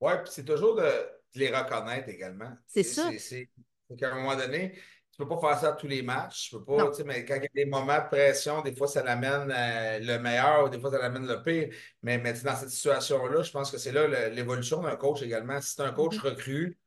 [0.00, 0.90] Oui, puis c'est toujours de,
[1.34, 2.52] les reconnaître également.
[2.66, 3.10] C'est ça.
[3.18, 3.48] C'est
[3.96, 4.72] qu'à un moment donné,
[5.14, 6.48] tu ne peux pas faire ça à tous les matchs.
[6.48, 9.02] Tu peux pas, mais quand il y a des moments de pression, des fois, ça
[9.02, 11.68] l'amène euh, le meilleur, ou des fois, ça l'amène le pire.
[12.02, 15.60] Mais, mais dans cette situation-là, je pense que c'est là l'évolution d'un coach également.
[15.60, 16.28] Si c'est un coach mm-hmm.
[16.28, 16.78] recru,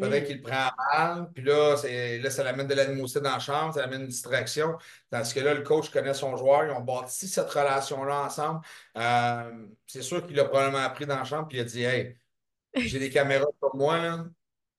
[0.00, 0.26] peut-être mm.
[0.26, 1.76] qu'il prend mal, puis là,
[2.22, 4.78] là ça l'amène de l'animosité dans la chambre, ça l'amène une distraction.
[5.10, 8.60] Tandis que là, le coach connaît son joueur, ils ont bâti cette relation-là ensemble.
[8.96, 12.18] Euh, c'est sûr qu'il a probablement appris dans la chambre, puis il a dit Hey,
[12.74, 14.24] j'ai des caméras pour moi,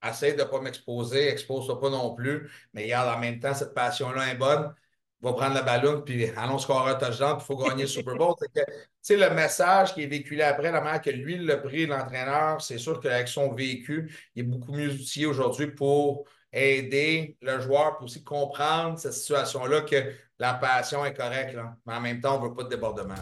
[0.08, 3.74] essaye de ne pas m'exposer, expose-toi pas non plus, mais regarde, en même temps, cette
[3.74, 4.74] passion-là est bonne.
[5.20, 8.15] Va prendre la ballon, puis allons scorer un touchdown, puis il faut gagner le Super
[8.15, 8.36] Bowl.
[8.39, 8.62] Tu
[9.02, 12.78] sais, le message qui est véhiculé après, la manière que lui l'a pris, l'entraîneur, c'est
[12.78, 18.06] sûr qu'avec son véhicule, il est beaucoup mieux outillé aujourd'hui pour aider le joueur, pour
[18.06, 19.96] aussi comprendre cette situation-là, que
[20.38, 23.15] la passion est correcte, mais en même temps, on ne veut pas de débordement.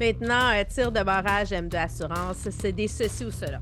[0.00, 3.60] Maintenant, un tir de barrage M2 Assurance, c'est des ceci ou cela.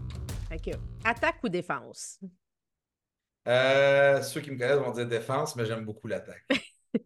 [1.05, 2.19] Attaque ou défense?
[3.47, 6.47] Euh, ceux qui me connaissent vont dire défense, mais j'aime beaucoup l'attaque.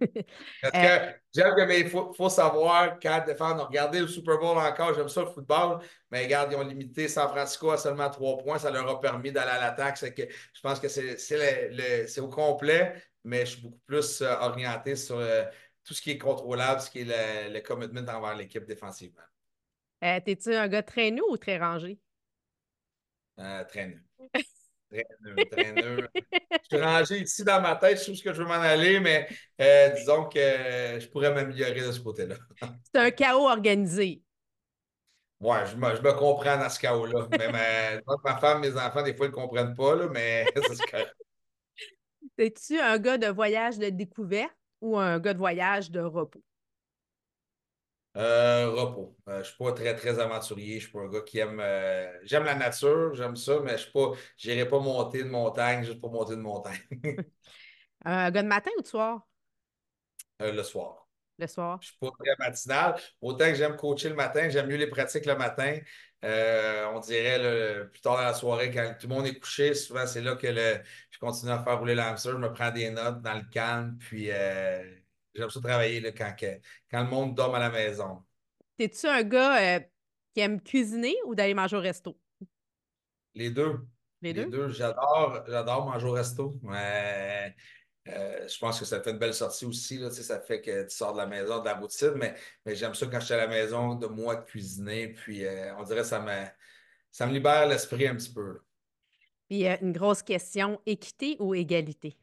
[0.62, 3.66] Parce que euh, j'aime que, mais il faut, savoir quand défendre.
[3.66, 5.80] Regardez le Super Bowl encore, j'aime ça le football,
[6.10, 8.58] mais regarde, ils ont limité San Francisco à seulement trois points.
[8.58, 9.98] Ça leur a permis d'aller à l'attaque.
[10.14, 15.18] que je pense que c'est au complet, mais je suis beaucoup plus euh, orienté sur
[15.84, 19.22] tout ce qui est contrôlable, ce qui est le, commitment envers l'équipe défensivement.
[20.00, 21.98] T'es-tu un gars traîneux ou très rangé?
[23.38, 24.02] Euh, traîneux.
[24.90, 26.08] traîneux, traîneux.
[26.14, 29.00] je suis rangé ici dans ma tête, je sais ce que je veux m'en aller,
[29.00, 29.28] mais
[29.60, 32.36] euh, disons que je pourrais m'améliorer de ce côté-là.
[32.92, 34.22] C'est un chaos organisé.
[35.40, 37.28] Oui, je me, je me, comprends dans ce chaos-là.
[37.30, 41.14] Mais ma, femme, mes enfants, des fois, ils ne comprennent pas, là, mais c'est correct.
[42.36, 46.42] Es-tu un gars de voyage de découverte ou un gars de voyage de repos?
[48.16, 49.16] Euh, repos.
[49.28, 50.80] Euh, je ne suis pas très, très aventurier.
[50.80, 51.60] Je ne suis pas un gars qui aime.
[51.60, 56.10] Euh, j'aime la nature, j'aime ça, mais je n'irai pas monter de montagne juste pour
[56.10, 56.80] monter de montagne.
[58.04, 59.26] un gars de matin ou de soir?
[60.40, 61.08] le soir.
[61.38, 61.78] Le soir.
[61.80, 62.94] Je ne suis pas très matinal.
[63.20, 65.78] Autant que j'aime coacher le matin, j'aime mieux les pratiques le matin.
[66.22, 70.22] on dirait plus tard dans la soirée, quand tout le monde est couché, souvent c'est
[70.22, 73.44] là que je continue à faire rouler l'hamster, je me prends des notes dans le
[73.52, 74.30] calme, puis
[75.38, 76.34] J'aime ça travailler là, quand,
[76.90, 78.24] quand le monde dort à la maison.
[78.76, 79.80] T'es-tu un gars euh,
[80.34, 82.18] qui aime cuisiner ou d'aller manger au resto?
[83.34, 83.78] Les deux.
[84.20, 84.68] Les, deux?
[84.70, 86.58] J'adore, j'adore manger au resto.
[86.64, 89.98] Euh, je pense que ça fait une belle sortie aussi.
[89.98, 92.34] Là, ça fait que tu sors de la maison, de la routine, mais,
[92.66, 95.08] mais j'aime ça quand je suis à la maison, de moi de cuisiner.
[95.08, 96.46] Puis euh, on dirait que ça me,
[97.12, 98.60] ça me libère l'esprit un petit peu.
[99.48, 102.18] Puis une grosse question, équité ou égalité?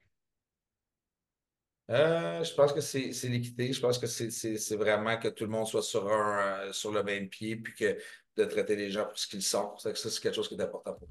[1.92, 3.72] Euh, je pense que c'est l'équité.
[3.72, 7.04] Je pense que c'est vraiment que tout le monde soit sur, un, euh, sur le
[7.04, 7.98] même pied puis que
[8.38, 9.78] de traiter les gens pour ce qu'ils sont.
[9.78, 11.08] Ça, c'est quelque chose qui est important pour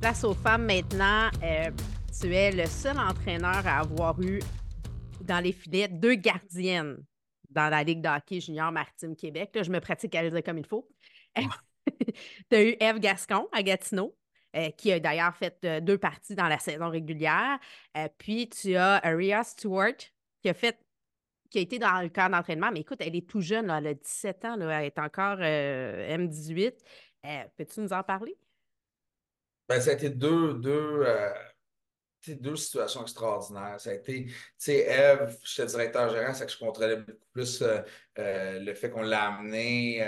[0.00, 1.28] Place aux femmes maintenant.
[1.42, 1.70] Euh,
[2.18, 4.40] tu es le seul entraîneur à avoir eu
[5.20, 6.96] dans les filets deux gardiennes
[7.50, 9.50] dans la Ligue de hockey junior maritime Québec.
[9.60, 10.88] je me pratique à le dire comme il faut.
[11.36, 14.16] tu as eu Eve Gascon à Gatineau.
[14.56, 17.60] Euh, qui a d'ailleurs fait euh, deux parties dans la saison régulière.
[17.96, 19.94] Euh, puis tu as Aria Stewart
[20.42, 20.76] qui a fait
[21.50, 23.94] qui a été dans le cadre d'entraînement, mais écoute, elle est tout jeune, elle a
[23.94, 26.74] 17 ans, elle est encore M18.
[27.56, 28.36] Peux-tu nous en parler?
[29.68, 31.04] Ben, ça a été deux, deux,
[32.28, 33.80] deux situations extraordinaires.
[33.80, 37.64] Ça a été, tu sais, Eve, j'étais directeur gérant, c'est que je contrôlais beaucoup plus
[38.16, 40.04] le fait qu'on l'a amené.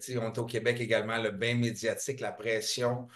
[0.00, 3.08] Tu sais, on était au Québec également, le bain médiatique, la pression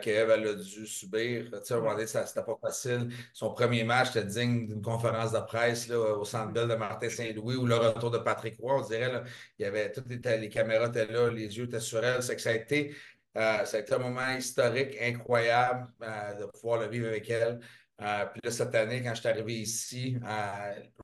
[0.00, 1.50] qu'Eve a dû subir.
[1.50, 3.08] Tu sais, à un moment donné, c'était pas facile.
[3.34, 7.10] Son premier match était digne d'une conférence de presse là, au Centre Bell de Martin
[7.10, 8.74] Saint-Louis ou le retour de Patrick Roy.
[8.74, 9.22] On dirait, là,
[9.58, 12.22] il y avait toutes les, les caméras étaient là, les yeux étaient sur elle.
[12.22, 12.94] C'est que ça a été
[13.36, 17.60] euh, ça a été un moment historique, incroyable euh, de pouvoir le vivre avec elle.
[18.00, 20.18] Euh, puis là, cette année, quand je suis arrivé ici,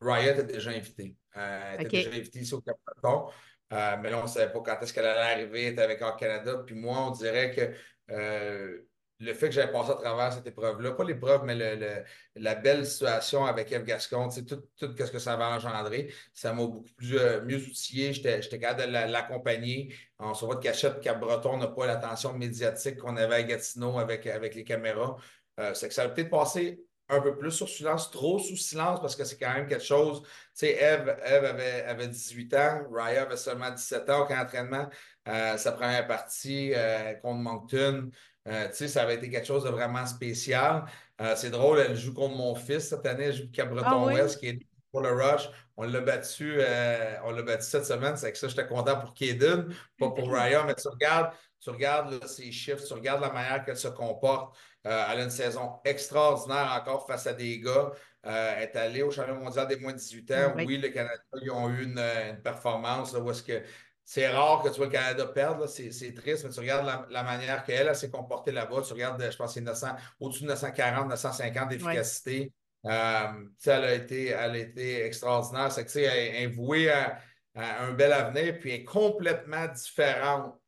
[0.00, 1.16] Riot était déjà invité.
[1.34, 3.30] elle était déjà invitée ici au Cap-Breton.
[3.70, 5.64] mais là, on ne savait pas quand est-ce qu'elle allait arriver.
[5.66, 6.62] Elle était avec Air Canada.
[6.66, 7.74] Puis moi, on dirait que
[9.22, 12.02] le fait que j'avais passé à travers cette épreuve-là, pas l'épreuve, mais le,
[12.36, 16.62] la belle situation avec Eve Gascon, tout, tout ce que ça avait engendré, ça m'a
[16.62, 18.12] beaucoup plus, euh, mieux outillé.
[18.12, 19.94] J'étais capable de l'accompagner.
[20.18, 24.26] On se voit de cachette, Cap-Breton n'a pas l'attention médiatique qu'on avait à Gatineau avec,
[24.26, 25.16] avec les caméras.
[25.60, 29.00] Euh, c'est que ça a peut-être passé un peu plus sur silence, trop sous silence,
[29.00, 30.22] parce que c'est quand même quelque chose.
[30.22, 34.38] Tu sais, Eve, Eve avait, avait, 18 ans, Raya avait seulement 17 ans au camp
[34.38, 34.88] d'entraînement.
[35.28, 36.72] Euh, sa première partie
[37.22, 38.10] contre Moncton.
[38.48, 40.84] Euh, ça avait été quelque chose de vraiment spécial.
[41.20, 44.40] Euh, c'est drôle, elle joue contre mon fils cette année, elle joue Cabreton ah West,
[44.40, 44.58] qui est
[44.90, 45.48] pour le Rush.
[45.76, 48.16] On l'a battu, euh, on l'a battu cette semaine.
[48.16, 52.26] C'est que ça, j'étais content pour Kaden, pas pour Ryan, mais tu regardes, tu regardes
[52.26, 54.56] ses chiffres, tu regardes la manière qu'elle se comporte.
[54.82, 57.92] elle a une saison extraordinaire encore face à des gars.
[58.24, 60.54] elle est allée au championnat mondial des moins de 18 ans.
[60.56, 63.62] Oui, le Canada, ils ont eu une, performance où est-ce que
[64.12, 67.64] c'est rare que tu vois le Canada perdre, c'est triste, mais tu regardes la, manière
[67.64, 69.64] qu'elle s'est comportée là-bas, tu regardes, je pense, c'est
[70.20, 72.52] au-dessus de 940, 950 d'efficacité.
[72.84, 73.26] Euh,
[73.64, 75.72] elle, a été, elle a été extraordinaire.
[75.72, 77.20] C'est que, elle, est vouée à,
[77.54, 80.60] un bel avenir, puis elle est complètement différente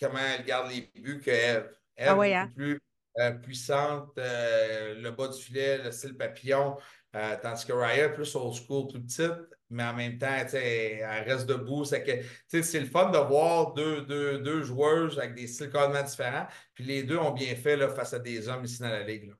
[0.00, 1.70] comment elle garde les buts qu'Eve.
[1.94, 2.52] Elle, ah est hein?
[2.52, 2.80] plus
[3.20, 6.76] euh, puissante, euh, le bas du filet, le style papillon,
[7.12, 11.84] tandis que Raya plus old school, plus petite mais en même temps, elle reste debout.
[11.84, 16.02] C'est que c'est le fun de voir deux, deux, deux joueuses avec des styles complètement
[16.02, 16.46] différents.
[16.74, 19.32] Puis les deux ont bien fait là, face à des hommes ici dans la Ligue.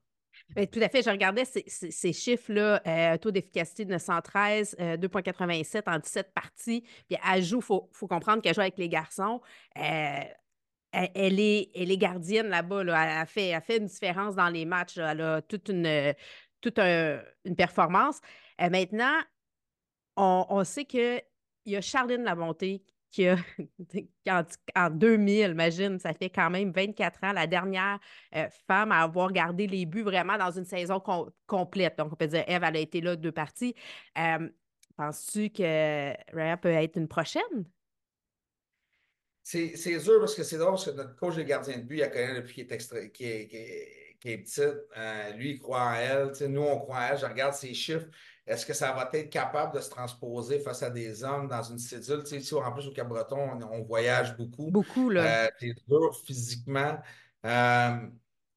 [0.54, 1.02] Ben, tout à fait.
[1.02, 6.84] Je regardais ces, chiffres-là, euh, taux d'efficacité de 913, 2,87 en 17 parties.
[7.08, 9.40] Puis elle joue, il faut, comprendre qu'elle joue avec les garçons.
[9.76, 10.20] Euh,
[10.92, 12.80] elle, est, elle est gardienne là-bas.
[12.82, 14.96] Elle, a fait, elle fait une différence dans les matchs.
[14.96, 16.14] Elle a toute une,
[16.60, 18.20] toute une performance.
[18.60, 19.20] Euh, maintenant,
[20.18, 21.22] on, sait qu'il
[21.66, 23.36] y a Charline Labonté qui a,
[24.76, 27.98] en, 2000, imagine, ça fait quand même 24 ans, la dernière
[28.34, 31.00] euh, femme à avoir gardé les buts vraiment dans une saison
[31.46, 31.96] complète.
[31.98, 33.74] Donc, on peut dire, Eve, elle a été là deux parties.
[34.18, 34.48] Euh,
[34.96, 37.64] penses-tu que Raya peut être une prochaine?
[39.42, 42.02] C'est sûr parce que c'est drôle parce que notre coach de gardien de but, il
[42.02, 43.48] a connu depuis qu'il est, qui est,
[44.20, 44.60] qui est, petite.
[44.94, 46.48] Euh, lui, il croit en elle.
[46.48, 47.18] nous, on croit en elle.
[47.18, 48.08] Je regarde ses chiffres.
[48.48, 51.78] Est-ce que ça va être capable de se transposer face à des hommes dans une
[51.78, 52.22] cédule?
[52.22, 54.70] Tu sais, ici, en plus, au Cabreton, on, voyage beaucoup.
[54.70, 55.44] Beaucoup, là.
[55.44, 56.98] Euh, es dur physiquement.
[57.44, 57.98] Euh,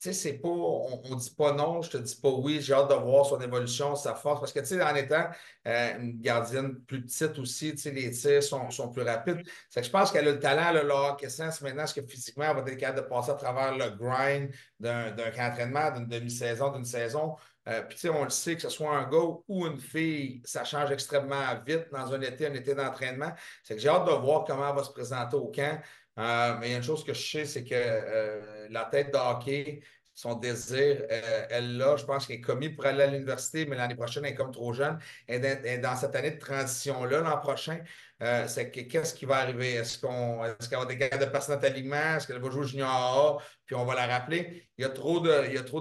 [0.01, 2.73] tu sais, c'est pas, on, ne dit pas non, je te dis pas oui, j'ai
[2.73, 4.39] hâte de voir son évolution, sa force.
[4.39, 5.30] Parce que, tu sais, en étant
[5.67, 9.43] euh, une gardienne plus petite aussi, tu sais, les tirs sont, sont plus rapides.
[9.69, 11.62] C'est que je pense qu'elle a le talent, le hockey sens.
[11.62, 15.12] Maintenant, est-ce que physiquement, elle va être capable de passer à travers le grind d'un
[15.12, 17.36] camp d'entraînement, d'une demi-saison, d'une saison?
[17.67, 20.41] Euh, puis, tu sais, on le sait, que ce soit un gars ou une fille,
[20.45, 23.32] ça change extrêmement vite dans un été, un été d'entraînement.
[23.63, 25.80] C'est que j'ai hâte de voir comment elle va se présenter au camp.
[26.17, 29.13] Euh, mais il y a une chose que je sais, c'est que euh, la tête
[29.13, 29.82] de hockey,
[30.13, 31.04] son désir,
[31.50, 31.95] elle l'a.
[31.95, 34.52] Je pense qu'elle est commis pour aller à l'université, mais l'année prochaine, elle est comme
[34.52, 35.00] trop jeune.
[35.28, 37.80] Est dans cette année de transition-là, l'an prochain.
[38.21, 39.74] Euh, c'est que qu'est-ce qui va arriver?
[39.74, 42.17] Est-ce est-ce qu'elle va être capable de passer notre alignement?
[42.17, 44.69] Est-ce qu'elle va jouer junior A, puis on va la rappeler?
[44.78, 45.19] Il y a trop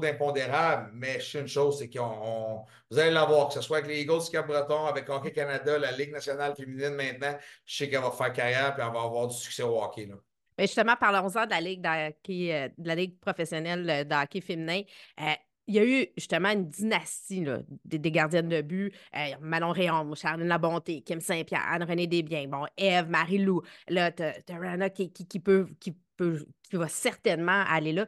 [0.00, 3.90] d'impondérables, mais je sais une chose, c'est qu'on vous allez l'avoir, que ce soit avec
[3.90, 8.00] les Eagles du Cap-Breton, avec Hockey Canada, la Ligue nationale féminine maintenant, je sais qu'elle
[8.00, 10.06] va faire carrière et elle va avoir du succès au hockey.
[10.06, 10.14] Là.
[10.60, 14.82] Mais justement, parlons-en de la Ligue euh, de la Ligue professionnelle de hockey féminin.
[15.18, 15.32] Euh,
[15.66, 17.46] il y a eu justement une dynastie
[17.86, 18.92] des, gardiennes de but.
[19.16, 23.62] Euh, Manon Réon, Charline Labonté, Kim Saint-Pierre, Anne-Renée Desbiens, bon, Eve, Marie-Lou.
[23.88, 28.04] Là, as, Rana qui, peut, qui, peut, qui va certainement aller là.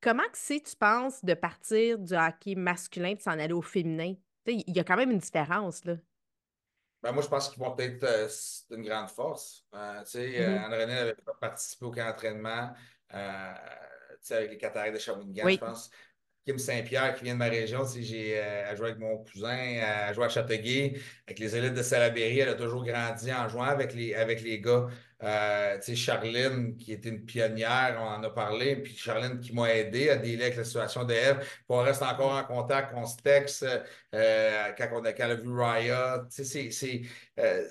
[0.00, 4.14] Comment c'est, tu penses, de partir du hockey masculin et s'en aller au féminin?
[4.46, 5.96] Il y a quand même une différence, là.
[7.02, 8.02] Ben, moi, je pense qu'ils vont peut-être.
[8.04, 9.64] Euh, c'est une grande force.
[9.74, 10.64] Euh, tu sais, mm-hmm.
[10.64, 12.72] Anne-Renée n'avait pas participé au camp d'entraînement
[14.30, 15.90] avec les Cataractes de Shawinigan, je pense.
[16.46, 17.82] Kim Saint-Pierre qui vient de ma région.
[17.84, 20.94] J'ai euh, joué avec mon cousin, elle joué à Châteauguay,
[21.26, 22.38] avec les élites de Salaberry.
[22.38, 24.86] Elle a toujours grandi en jouant avec les, avec les gars.
[25.22, 30.10] Euh, Charline, qui était une pionnière, on en a parlé, puis Charline qui m'a aidé
[30.10, 31.38] à délai avec la situation d'Eve.
[31.68, 33.66] On reste encore en contact, on se texte
[34.14, 36.26] euh, quand, on a, quand a vu Riot.
[37.38, 37.68] Euh,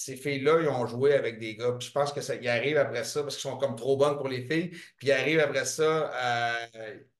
[0.00, 1.72] ces filles-là, ils ont joué avec des gars.
[1.78, 4.42] Puis je pense qu'ils arrivent après ça parce qu'ils sont comme trop bonnes pour les
[4.42, 4.70] filles.
[4.96, 6.10] Puis ils arrivent après ça,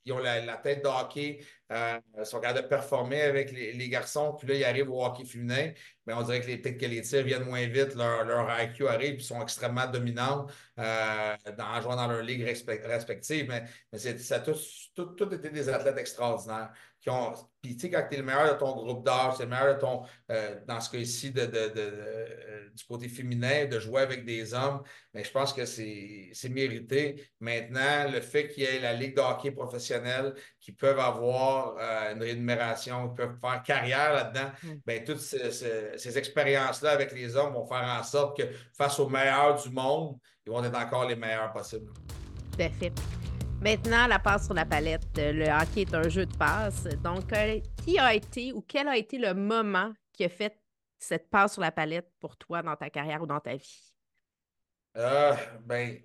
[0.06, 1.40] ils ont la, tête de hockey,
[1.70, 4.34] ils sont capables de performer avec les, garçons.
[4.38, 5.72] Puis là, ils arrivent au hockey féminin.
[6.06, 8.88] Mais on dirait que les, peut que les tirs viennent moins vite, leur, leur IQ
[8.88, 10.46] arrive, puis sont extrêmement dominants
[10.78, 13.46] euh, en jouant dans leur ligue respective.
[13.46, 16.72] Mais, mais ça a tout, été des athlètes extraordinaires.
[17.00, 17.32] Qui ont,
[17.62, 19.74] puis tu sais, quand tu es le meilleur de ton groupe d'âge, c'est le meilleur
[19.74, 24.52] de ton, euh, dans ce cas-ci, de, euh, du côté féminin, de jouer avec des
[24.52, 24.82] hommes,
[25.14, 27.30] mais je pense que c'est mérité.
[27.40, 31.78] Maintenant, le fait qu'il y ait la Ligue de hockey professionnelle, qui peuvent avoir
[32.12, 34.68] une rémunération, qui peuvent faire carrière là-dedans, mm.
[34.86, 38.44] bien, toutes ces, expériences-là avec les hommes vont faire en sorte que
[38.76, 41.92] face aux meilleurs du monde, ils vont être encore les meilleurs possibles.
[42.52, 42.92] Tout fait.
[43.62, 45.02] Maintenant, la passe sur la palette.
[45.16, 46.84] Le hockey est un jeu de passe.
[47.04, 50.56] Donc, euh, qui a été ou quel a été le moment qui a fait
[50.98, 53.92] cette passe sur la palette pour toi dans ta carrière ou dans ta vie?
[54.96, 55.34] Euh,
[55.66, 55.98] ben,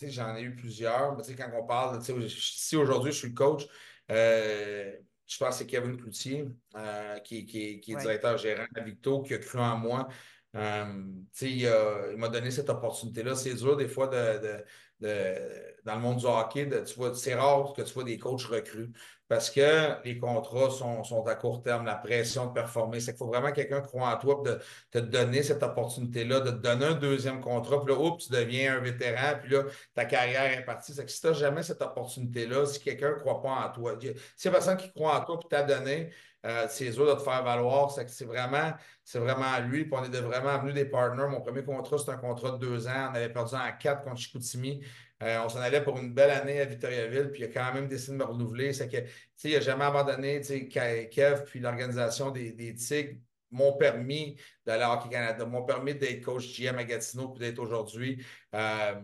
[0.00, 1.14] j'en ai eu plusieurs.
[1.16, 3.66] Mais quand on parle, si aujourd'hui je suis le coach,
[4.10, 4.92] euh,
[5.26, 9.38] je pense que c'est Kevin Cloutier, euh, qui, est directeur gérant à Victo, qui a
[9.38, 10.08] cru en moi.
[10.54, 13.34] il m'a donné cette opportunité-là.
[13.34, 14.64] C'est dur des fois de,
[15.00, 16.68] dans le monde du hockey,
[17.14, 18.90] c'est rare que tu vois des coachs recrues
[19.28, 22.98] parce que les contrats sont, à court terme, la pression de performer.
[22.98, 24.58] C'est qu'il faut vraiment quelqu'un qui croit en toi de
[24.90, 28.76] te donner cette opportunité-là, de te donner un deuxième contrat, puis là, oups, tu deviens
[28.76, 30.94] un vétéran, puis là, ta carrière est partie.
[30.94, 33.98] C'est que si tu n'as jamais cette opportunité-là, si quelqu'un ne croit pas en toi,
[34.00, 36.10] si y a personne qui croit en toi et t'a donné,
[36.46, 37.90] euh, c'est eux de te faire valoir.
[37.90, 38.72] C'est vraiment,
[39.04, 39.88] c'est vraiment lui.
[39.90, 41.26] On est vraiment venu des partners.
[41.28, 43.10] Mon premier contrat, c'est un contrat de deux ans.
[43.10, 44.84] On avait perdu en quatre contre Chicoutimi.
[45.22, 47.88] Euh, on s'en allait pour une belle année à Victoriaville, puis il a quand même
[47.88, 48.72] décidé de me renouveler.
[48.72, 48.98] C'est que,
[49.44, 50.40] il n'a jamais abandonné.
[50.40, 53.18] Kev, puis l'organisation des, des Tigres
[53.50, 57.58] m'ont permis d'aller à Hockey Canada, m'ont permis d'être coach GM à Gatineau, puis d'être
[57.58, 58.24] aujourd'hui.
[58.54, 58.94] Euh,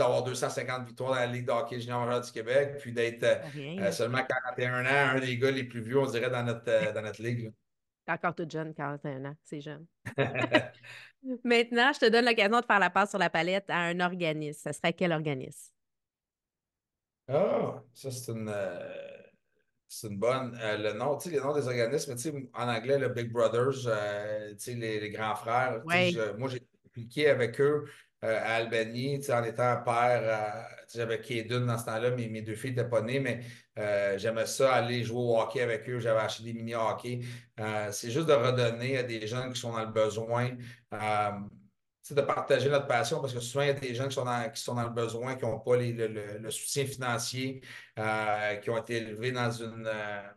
[0.00, 3.92] d'avoir 250 victoires dans la Ligue de hockey junior major du Québec, puis d'être euh,
[3.92, 4.24] seulement
[4.56, 7.52] 41 ans, un des gars les plus vieux, on dirait, dans notre, dans notre ligue.
[8.08, 9.86] Encore tout jeune, 41 ans, c'est jeune.
[11.44, 14.68] Maintenant, je te donne l'occasion de faire la passe sur la palette à un organisme.
[14.68, 15.72] Ce serait quel organisme?
[17.28, 19.22] Ah, ça, c'est une, euh,
[19.86, 20.58] c'est une bonne.
[20.60, 23.30] Euh, le nom, tu sais, les noms des organismes, tu sais, en anglais, le Big
[23.30, 25.82] Brothers, euh, tu sais, les, grands frères.
[25.84, 27.84] moi, j'ai appliqué avec eux
[28.22, 30.66] à Albany, en étant père.
[30.92, 33.40] j'avais Kaden dans ce temps-là, mes, mes deux filles n'étaient pas nées, mais
[33.78, 35.98] euh, j'aimais ça aller jouer au hockey avec eux.
[36.00, 37.20] J'avais acheté des mini-hockey.
[37.58, 40.50] Euh, c'est juste de redonner à des jeunes qui sont dans le besoin.
[42.10, 44.24] Euh, de partager notre passion parce que souvent, il y a des gens qui sont
[44.24, 47.60] dans, qui sont dans le besoin, qui n'ont pas le, soutien financier,
[48.62, 49.88] qui ont été élevés dans une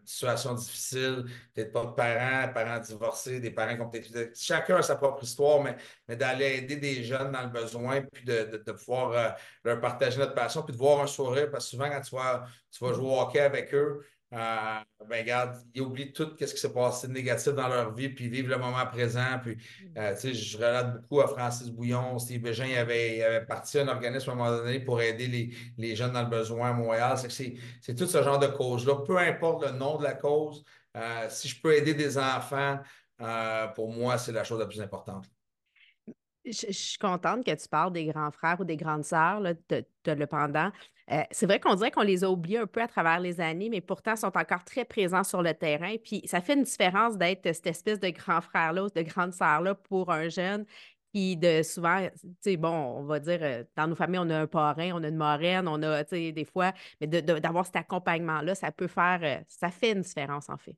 [0.03, 4.37] situation difficile, peut-être pas de parents, parents divorcés, des parents qui ont peut-être.
[4.37, 5.75] Chacun a sa propre histoire, mais,
[6.07, 10.33] mais d'aller aider des jeunes dans le besoin, puis de, de, pouvoir leur partager notre
[10.33, 13.07] passion, puis de voir un sourire, parce que souvent, quand tu vas, tu vas jouer
[13.07, 17.13] au hockey avec eux, euh, ben regarde, ils oublient tout ce qui s'est passé de
[17.13, 19.39] négatif dans leur vie, puis vivent le moment présent.
[19.41, 19.97] Puis, mm.
[19.97, 23.77] euh, tu je relate beaucoup à Francis Bouillon, Steve Bégin, il avait, il avait parti
[23.77, 26.73] un organisme à un moment donné pour aider les, les jeunes dans le besoin à
[26.73, 27.17] Montréal.
[27.17, 29.03] C'est tout ce genre de cause-là.
[29.05, 30.63] Peu importe le nom de la cause,
[30.97, 32.79] euh, si je peux aider des enfants,
[33.75, 35.25] pour moi, c'est la chose la plus importante.
[36.45, 40.27] Je, suis contente que tu parles des grands frères ou des grandes sœurs, de, le
[40.27, 40.71] pendant.
[41.11, 43.69] Euh, c'est vrai qu'on dirait qu'on les a oubliés un peu à travers les années,
[43.69, 45.95] mais pourtant sont encore très présents sur le terrain.
[46.03, 50.11] Puis ça fait une différence d'être cette espèce de grand frère-là, de grande sœur-là pour
[50.11, 50.65] un jeune
[51.13, 54.39] qui, de souvent, tu sais, bon, on va dire, euh, dans nos familles, on a
[54.41, 57.75] un parrain, on a une marraine, on a, tu sais, des fois, mais d'avoir cet
[57.75, 60.75] accompagnement-là, ça peut faire, euh, ça fait une différence, en fait.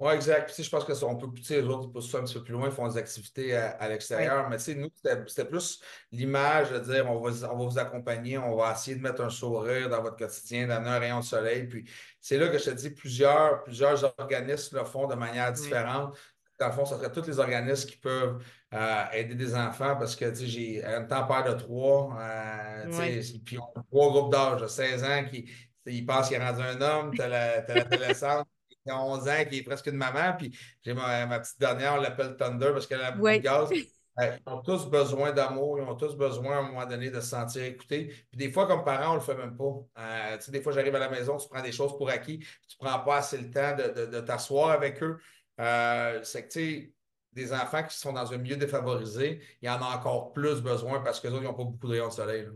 [0.00, 0.52] Oui, exact.
[0.52, 2.52] Puis, je pense que on peut, les autres, ils poussent ça un petit peu plus
[2.52, 4.50] loin, ils font des activités à, l'extérieur.
[4.50, 5.80] Mais tu sais, nous, c'était plus
[6.10, 9.30] l'image de dire on va, on va vous accompagner, on va essayer de mettre un
[9.30, 11.68] sourire dans votre quotidien, donner un rayon de soleil.
[11.68, 11.88] Puis
[12.20, 16.18] c'est là que je te dis, plusieurs, plusieurs organismes le font de manière différente.
[16.58, 20.16] Dans le fond, ce serait tous les organismes qui peuvent euh, aider des enfants parce
[20.16, 24.66] que j'ai un temps père de trois, euh, puis on a trois groupes d'âge de
[24.66, 25.48] 16 ans qui
[25.86, 28.48] ils pensent qu'il est rendu un homme, tu as l'adolescente
[28.84, 30.34] qui a 11 ans, qui est presque une maman.
[30.38, 33.70] Puis j'ai ma, petite dernière, on l'appelle Thunder parce qu'elle a beaucoup de gaz.
[33.72, 37.28] ils ont tous besoin d'amour, ils ont tous besoin à un moment donné de se
[37.28, 38.06] sentir écoutés.
[38.30, 39.72] Puis des fois, comme parents, on ne le fait même pas.
[39.98, 42.38] Euh, tu sais, des fois, j'arrive à la maison, tu prends des choses pour acquis,
[42.38, 45.18] tu ne prends pas assez le temps de, t'asseoir avec eux.
[45.60, 46.92] Euh, c'est que, tu sais,
[47.32, 51.00] des enfants qui sont dans un milieu défavorisé, il y en a encore plus besoin
[51.00, 52.46] parce que autres, ils n'ont pas beaucoup de rayons de soleil.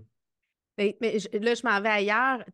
[0.78, 0.96] Mais,
[1.32, 2.44] là, je m'en vais ailleurs.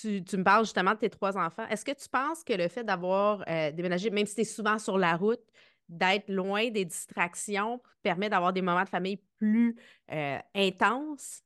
[0.00, 1.66] Tu, me parles justement de tes trois enfants.
[1.68, 4.78] Est-ce que tu penses que le fait d'avoir euh, déménagé, même si tu es souvent
[4.78, 5.42] sur la route,
[5.88, 9.76] d'être loin des distractions permet d'avoir des moments de famille plus
[10.10, 11.42] euh, intenses?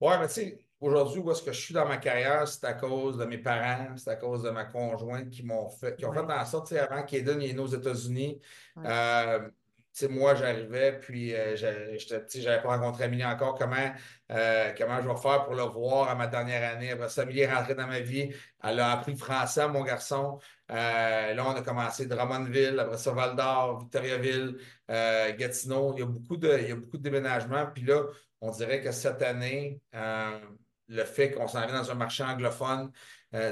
[0.00, 2.74] Oui, mais tu sais, aujourd'hui, où est-ce que je suis dans ma carrière, c'est à
[2.74, 6.12] cause de mes parents, c'est à cause de ma conjointe qui m'ont fait, qui ont
[6.12, 8.40] fait en sorte, tu sais, avant qu'Aiden est aux États-Unis,
[8.78, 9.48] euh,
[10.10, 13.56] moi, j'arrivais, puis euh, j'avais pas rencontré Amélie encore.
[13.56, 13.92] Comment,
[14.32, 16.90] euh, comment je vais faire pour le voir à ma dernière année?
[16.90, 18.34] Après ça, Amélie est rentrée dans ma vie.
[18.62, 20.38] Elle a appris le français, mon garçon.
[20.70, 24.56] Euh, là, on a commencé Drummondville, après ça, Val d'Or, Victoriaville,
[24.88, 25.94] Gatineau.
[25.96, 27.66] Il y, a beaucoup de, il y a beaucoup de déménagements.
[27.72, 28.02] Puis là,
[28.40, 32.90] on dirait que cette année, le fait qu'on s'en vient dans un marché anglophone,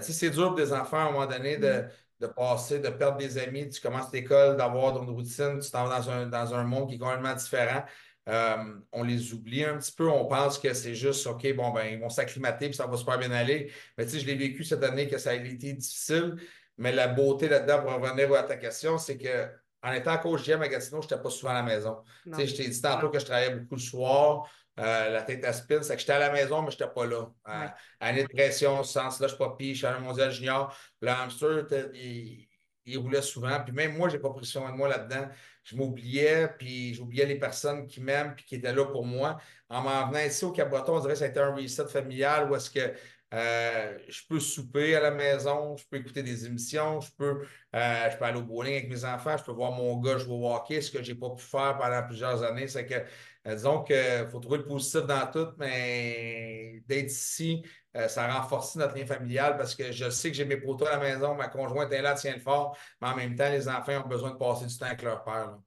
[0.01, 1.88] c'est dur pour des enfants à un moment donné de mm
[2.23, 5.99] de passer, de perdre des amis, tu commences l'école, d'avoir une routine, tu t'en vas
[5.99, 7.83] dans un, dans un monde qui est complètement différent.
[8.29, 8.57] Euh,
[8.93, 10.09] on les oublie un petit peu.
[10.09, 13.18] On pense que c'est juste, OK, bon, ben, ils vont s'acclimater puis ça va super
[13.18, 13.73] bien aller.
[13.99, 16.37] Mais tu sais, je l'ai vécu cette année que ça a été difficile.
[16.79, 19.49] Mais la beauté là-dedans, pour revenir à ta question, c'est que
[19.83, 21.97] en étant coach GM à Gatineau, je n'étais pas souvent à la maison.
[22.25, 24.49] Tu sais, je t'ai dit tantôt que je travaillais beaucoup le soir.
[24.81, 27.05] Euh, la tête à spin, c'est que j'étais à la maison, mais je n'étais pas
[27.07, 27.31] là.
[27.49, 27.68] Euh,
[28.01, 30.75] année de pression, ce sens-là, je suis pas pire, je suis à un mondial junior.
[31.01, 32.49] Le hamster, il,
[32.87, 33.61] il, roulait souvent.
[33.62, 35.29] Puis même moi, je n'ai pas pris soin de moi là-dedans.
[35.62, 39.39] Je m'oubliais, puis j'oubliais les personnes qui m'aiment, puis qui étaient là pour moi.
[39.68, 42.51] En m'en venant ici au Cap-Breton, on dirait que ça a été un reset familial
[42.51, 42.95] où est-ce que
[43.33, 48.11] euh, je peux souper à la maison, je peux écouter des émissions, je peux, euh,
[48.11, 50.53] je peux aller au bowling avec mes enfants, je peux voir mon gars jouer au
[50.53, 52.68] hockey, ce que je n'ai pas pu faire pendant plusieurs années.
[52.68, 57.64] C'est que, euh, disons qu'il faut trouver le positif dans tout, mais d'être ici,
[58.09, 60.99] ça renforce notre lien familial parce que je sais que j'ai mes potos à la
[60.99, 64.09] maison, ma conjointe est là, tient le fort, mais en même temps, les enfants ont
[64.09, 65.59] besoin de passer du temps avec leur père.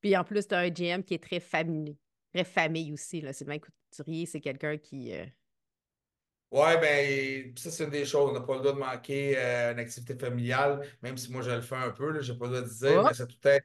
[0.00, 1.96] Puis en plus, tu as un GM qui est très familier,
[2.32, 3.24] très famille aussi.
[3.32, 5.12] Sylvain Couturier, c'est quelqu'un qui
[6.50, 8.30] oui, bien, ça, c'est une des choses.
[8.30, 11.50] On n'a pas le droit de manquer euh, une activité familiale, même si moi, je
[11.50, 13.58] le fais un peu, je n'ai pas le droit de dire, mais c'est tout à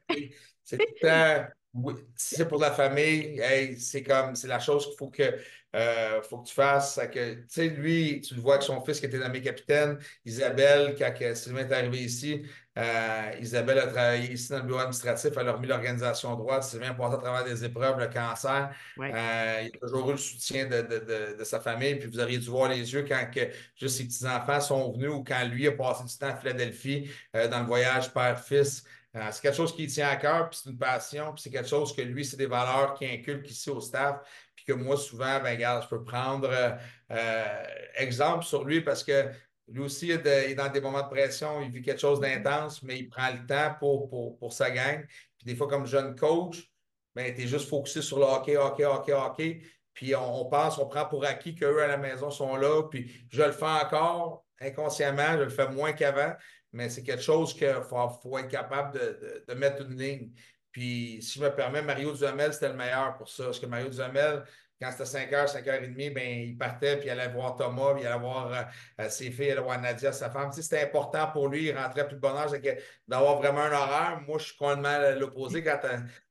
[0.64, 3.40] c'est tout le oui, si c'est pour la famille,
[3.78, 5.38] c'est comme, c'est la chose qu'il faut que,
[5.74, 7.00] euh, faut que tu fasses.
[7.12, 10.94] Que, tu sais, lui, tu le vois avec son fils qui était nommé capitaine, Isabelle,
[10.96, 12.42] quand Sylvain est arrivé ici,
[12.78, 16.62] euh, Isabelle a travaillé ici dans le bureau administratif, elle a remis l'organisation droite.
[16.62, 18.70] Sylvain a passé à travers des épreuves, le cancer.
[19.00, 21.96] Euh, il a toujours eu le soutien de, sa famille.
[21.96, 23.40] Puis vous auriez dû voir les yeux quand que,
[23.74, 27.60] juste ses petits-enfants sont venus ou quand lui a passé du temps à Philadelphie dans
[27.60, 28.84] le voyage père-fils.
[29.16, 31.68] Euh, c'est quelque chose qui tient à cœur, puis c'est une passion, puis c'est quelque
[31.68, 34.20] chose que lui, c'est des valeurs qu'il inculque ici au staff,
[34.56, 36.70] puis que moi, souvent, ben, regarde, je peux prendre euh,
[37.12, 37.64] euh,
[37.96, 39.30] exemple sur lui parce que
[39.68, 42.98] lui aussi, il est, dans des moments de pression, il vit quelque chose d'intense, mais
[42.98, 45.06] il prend le temps pour, pour, sa gang.
[45.38, 46.70] Puis des fois, comme jeune coach,
[47.14, 49.62] ben, tu es juste focusé sur le hockey, hockey, hockey, hockey.
[49.94, 52.82] Puis on, on pense, on prend pour acquis qu'eux à la maison sont là.
[52.90, 56.34] Puis je le fais encore inconsciemment, je le fais moins qu'avant
[56.74, 60.30] mais c'est quelque chose qu'il faut, être capable de, mettre une ligne.
[60.72, 63.44] Puis, si je me permets, Mario Duhamel, c'était le meilleur pour ça.
[63.44, 64.42] Parce que Mario Duhamel,
[64.82, 68.18] quand c'était 5h, 5h30, ben, il partait, puis il allait voir Thomas, puis il allait
[68.18, 68.62] voir euh,
[69.02, 70.50] euh, ses filles, il allait voir Nadia, sa femme.
[70.50, 72.50] C'était important pour lui, il rentrait plus de bonheur,
[73.06, 74.20] d'avoir vraiment un horaire.
[74.26, 75.62] Moi, je suis complètement l'opposé.
[75.62, 75.78] Quand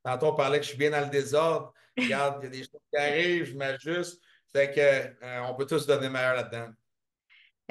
[0.04, 2.64] tantôt on parlait que je suis bien dans le désordre, regarde, il y a des
[2.64, 4.22] choses qui arrivent, je m'ajuste.
[4.54, 6.68] C'est qu'on euh, peut tous donner meilleur là-dedans.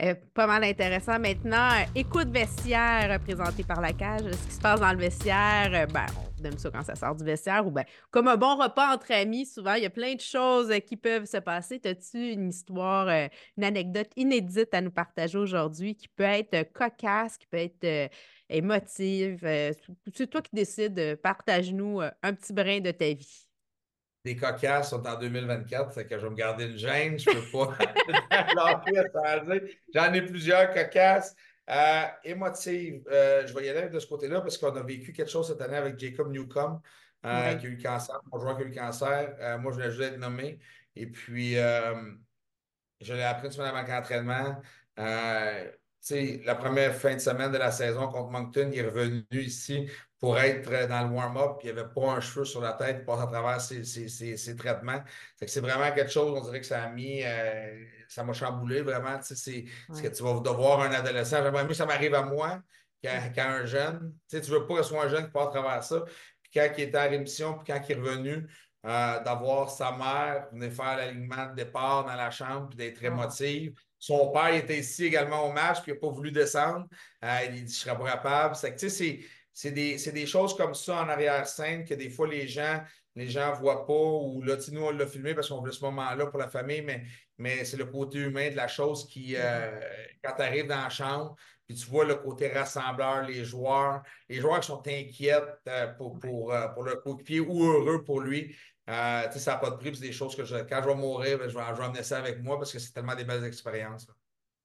[0.00, 1.18] Euh, pas mal intéressant.
[1.18, 4.22] Maintenant, euh, écoute vestiaire euh, présenté par la cage.
[4.22, 6.06] Ce qui se passe dans le vestiaire, ben,
[6.40, 9.12] on aime ça quand ça sort du vestiaire ou ben, comme un bon repas entre
[9.12, 11.78] amis, souvent, il y a plein de choses qui peuvent se passer.
[11.84, 13.06] As-tu une histoire,
[13.58, 18.10] une anecdote inédite à nous partager aujourd'hui qui peut être cocasse, qui peut être
[18.48, 19.40] émotive?
[19.42, 21.16] C'est toi qui décides.
[21.22, 23.51] Partage-nous un petit brin de ta vie?
[24.24, 27.34] Des cocasses sont en 2024, c'est que je vais me garder une gêne, je ne
[27.34, 27.76] peux pas
[29.94, 31.34] J'en ai plusieurs cocasses.
[31.70, 35.30] Euh, émotives, euh, je vais y aller de ce côté-là parce qu'on a vécu quelque
[35.30, 36.80] chose cette année avec Jacob Newcomb,
[37.24, 39.58] euh, qui a eu le cancer, mon joueur qui a eu le cancer.
[39.60, 40.58] moi, je voulais juste être nommé.
[40.96, 44.60] Et puis, je l'ai appris une semaine avant l'entraînement
[46.10, 49.88] la première fin de semaine de la saison contre Moncton, il est revenu ici
[50.18, 52.98] pour être dans le warm-up, puis il n'y avait pas un cheveu sur la tête,
[53.00, 55.02] il passe à travers ses, traitements.
[55.44, 59.18] C'est vraiment quelque chose, on dirait que ça a mis, euh, ça m'a chamboulé vraiment.
[59.20, 61.42] C'est ce que tu vas devoir un adolescent.
[61.42, 62.60] J'aimerais mieux que ça m'arrive à moi
[63.02, 64.14] qu'à un jeune.
[64.30, 66.04] Tu ne veux pas que ce soit un jeune qui passe à travers ça.
[66.54, 68.46] quand il était en rémission, puis quand il est revenu,
[68.84, 73.74] euh, d'avoir sa mère venir faire l'alignement de départ dans la chambre, puis d'être émotive.
[74.02, 76.88] Son père était ici également au match, puis il n'a pas voulu descendre.
[77.22, 78.56] Euh, il dit Je ne serais pas capable.
[78.56, 82.82] C'est des, des, choses comme ça en arrière-scène que des fois les gens
[83.14, 86.26] les gens voient pas, ou là, nous, on l'a filmé parce qu'on voulait ce moment-là
[86.26, 87.02] pour la famille, mais,
[87.38, 89.80] mais c'est le côté humain de la chose qui, euh,
[90.24, 91.36] quand tu arrives dans la chambre,
[91.66, 95.34] puis tu vois le côté rassembleur, les joueurs, les joueurs qui sont inquiets
[95.68, 98.56] euh, pour, pour, euh, pour, le coéquipier ou heureux pour lui.
[98.86, 101.56] Ça n'a pas de prix, c'est des choses que quand je vais mourir, ben, je,
[101.56, 104.06] vais, je, amener ça avec moi parce que c'est tellement des belles expériences.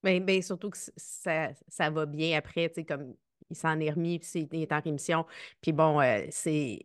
[0.03, 3.15] Bien, ben, surtout que ça, ça va bien après, comme
[3.49, 5.26] il s'en est remis, puis il est en rémission.
[5.61, 6.80] Puis bon, c'est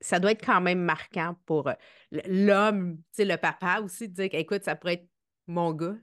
[0.00, 1.74] ça doit être quand même marquant pour euh,
[2.26, 5.08] l'homme, le papa aussi, de dire écoute, ça pourrait être
[5.46, 5.96] mon gars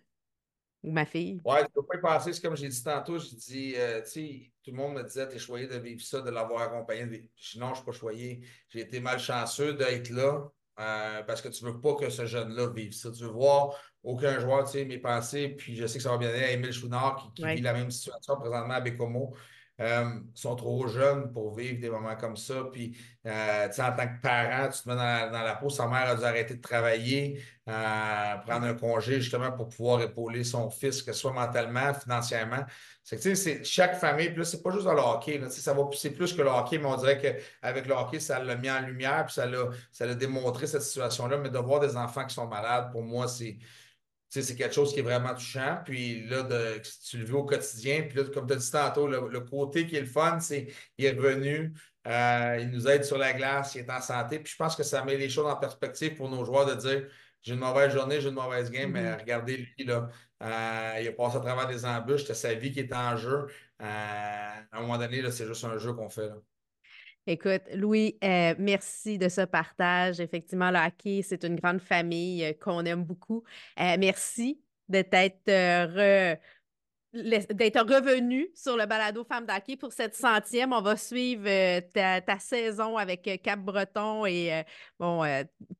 [0.88, 1.42] ou ma fille.
[1.44, 2.34] Ouais, tu ne peux pas y passer.
[2.34, 5.28] C'est comme j'ai dit tantôt, j'ai dit, euh, tu sais, tout le monde me disait,
[5.28, 7.06] t'es choyé de vivre ça, de l'avoir accompagné.
[7.06, 7.18] De
[7.60, 8.42] non, je ne suis pas choyé.
[8.70, 12.68] J'ai été malchanceux d'être là euh, parce que tu ne veux pas que ce jeune-là
[12.68, 13.12] vive ça.
[13.12, 16.18] Tu veux voir aucun joueur, tu sais, mes pensées, puis je sais que ça va
[16.18, 19.34] bien aller à Émile Chouinard qui, vit la même situation présentement à Bécomo.
[19.80, 22.64] Euh, sont trop jeunes pour vivre des moments comme ça.
[22.72, 22.98] Puis,
[23.28, 25.70] euh, en tant que parent, tu te mets dans la, peau.
[25.70, 30.44] Sa mère a dû arrêter de travailler, euh, prendre un congé justement pour pouvoir épauler
[30.44, 32.66] son fils, que ce soit mentalement, financièrement.
[33.04, 35.40] C'est que, c'est chaque famille, puis là, c'est pas juste dans le hockey.
[35.50, 38.56] ça va, c'est plus que le hockey, mais on dirait qu'avec le hockey, ça l'a
[38.56, 41.38] mis en lumière, puis ça l'a, ça l'a démontré cette situation-là.
[41.38, 43.60] Mais de voir des enfants qui sont malades, pour moi, c'est
[44.30, 45.80] c'est quelque chose qui est vraiment touchant.
[45.86, 48.04] Puis là, de, tu le vis au quotidien.
[48.04, 51.06] Puis là, comme tu as dit tantôt, le, côté qui est le fun, c'est qu'il
[51.06, 51.74] est revenu,
[52.08, 54.40] euh, il nous aide sur la glace, il est en santé.
[54.40, 57.08] Puis je pense que ça met les choses en perspective pour nos joueurs de dire
[57.42, 59.20] j'ai une mauvaise journée, j'ai une mauvaise game, mais mm-hmm.
[59.20, 60.10] regardez lui, là,
[60.44, 63.48] euh, il a passé à travers des embûches, c'était sa vie qui est en jeu.
[63.82, 66.28] Euh, à un moment donné, c'est juste un jeu qu'on fait.
[66.28, 66.36] Là.
[67.30, 70.22] Écoute, Louis, euh, merci de ce partage.
[70.22, 73.44] Effectivement, le hockey, c'est une grande famille euh, qu'on aime beaucoup.
[73.80, 75.12] Euh, merci d'être
[77.24, 80.74] d'être revenu sur le balado Femmes d'hockey pour cette centième.
[80.74, 84.64] On va suivre ta, saison avec Cap-Breton et
[85.00, 85.24] bon,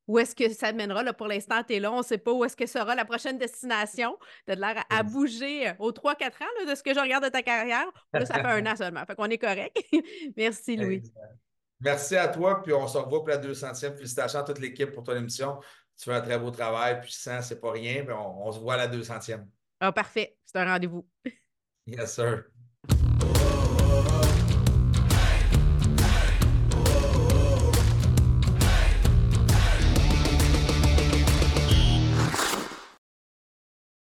[0.08, 1.04] où est-ce que ça mènera?
[1.04, 1.92] Là, pour l'instant, tu es là.
[1.92, 4.18] On ne sait pas où est-ce que sera la prochaine destination.
[4.46, 7.44] Tu as l'air à, bouger aux 3-4 ans de ce que je regarde de ta
[7.44, 7.88] carrière.
[8.14, 9.06] Là, ça fait un an seulement.
[9.06, 9.78] Fait qu'on est correct.
[10.38, 11.04] Merci, Louis.
[11.80, 13.96] Merci à toi, puis on se revoit pour la 200e.
[13.96, 15.60] Félicitations à toute l'équipe pour ton émission.
[15.98, 18.60] Tu fais un très beau travail, puis ça, c'est pas rien, mais on, on se
[18.60, 19.46] voit à la 200e.
[19.80, 20.38] Ah, parfait.
[20.46, 21.08] C'est un rendez-vous.
[21.88, 22.46] Yes, sir.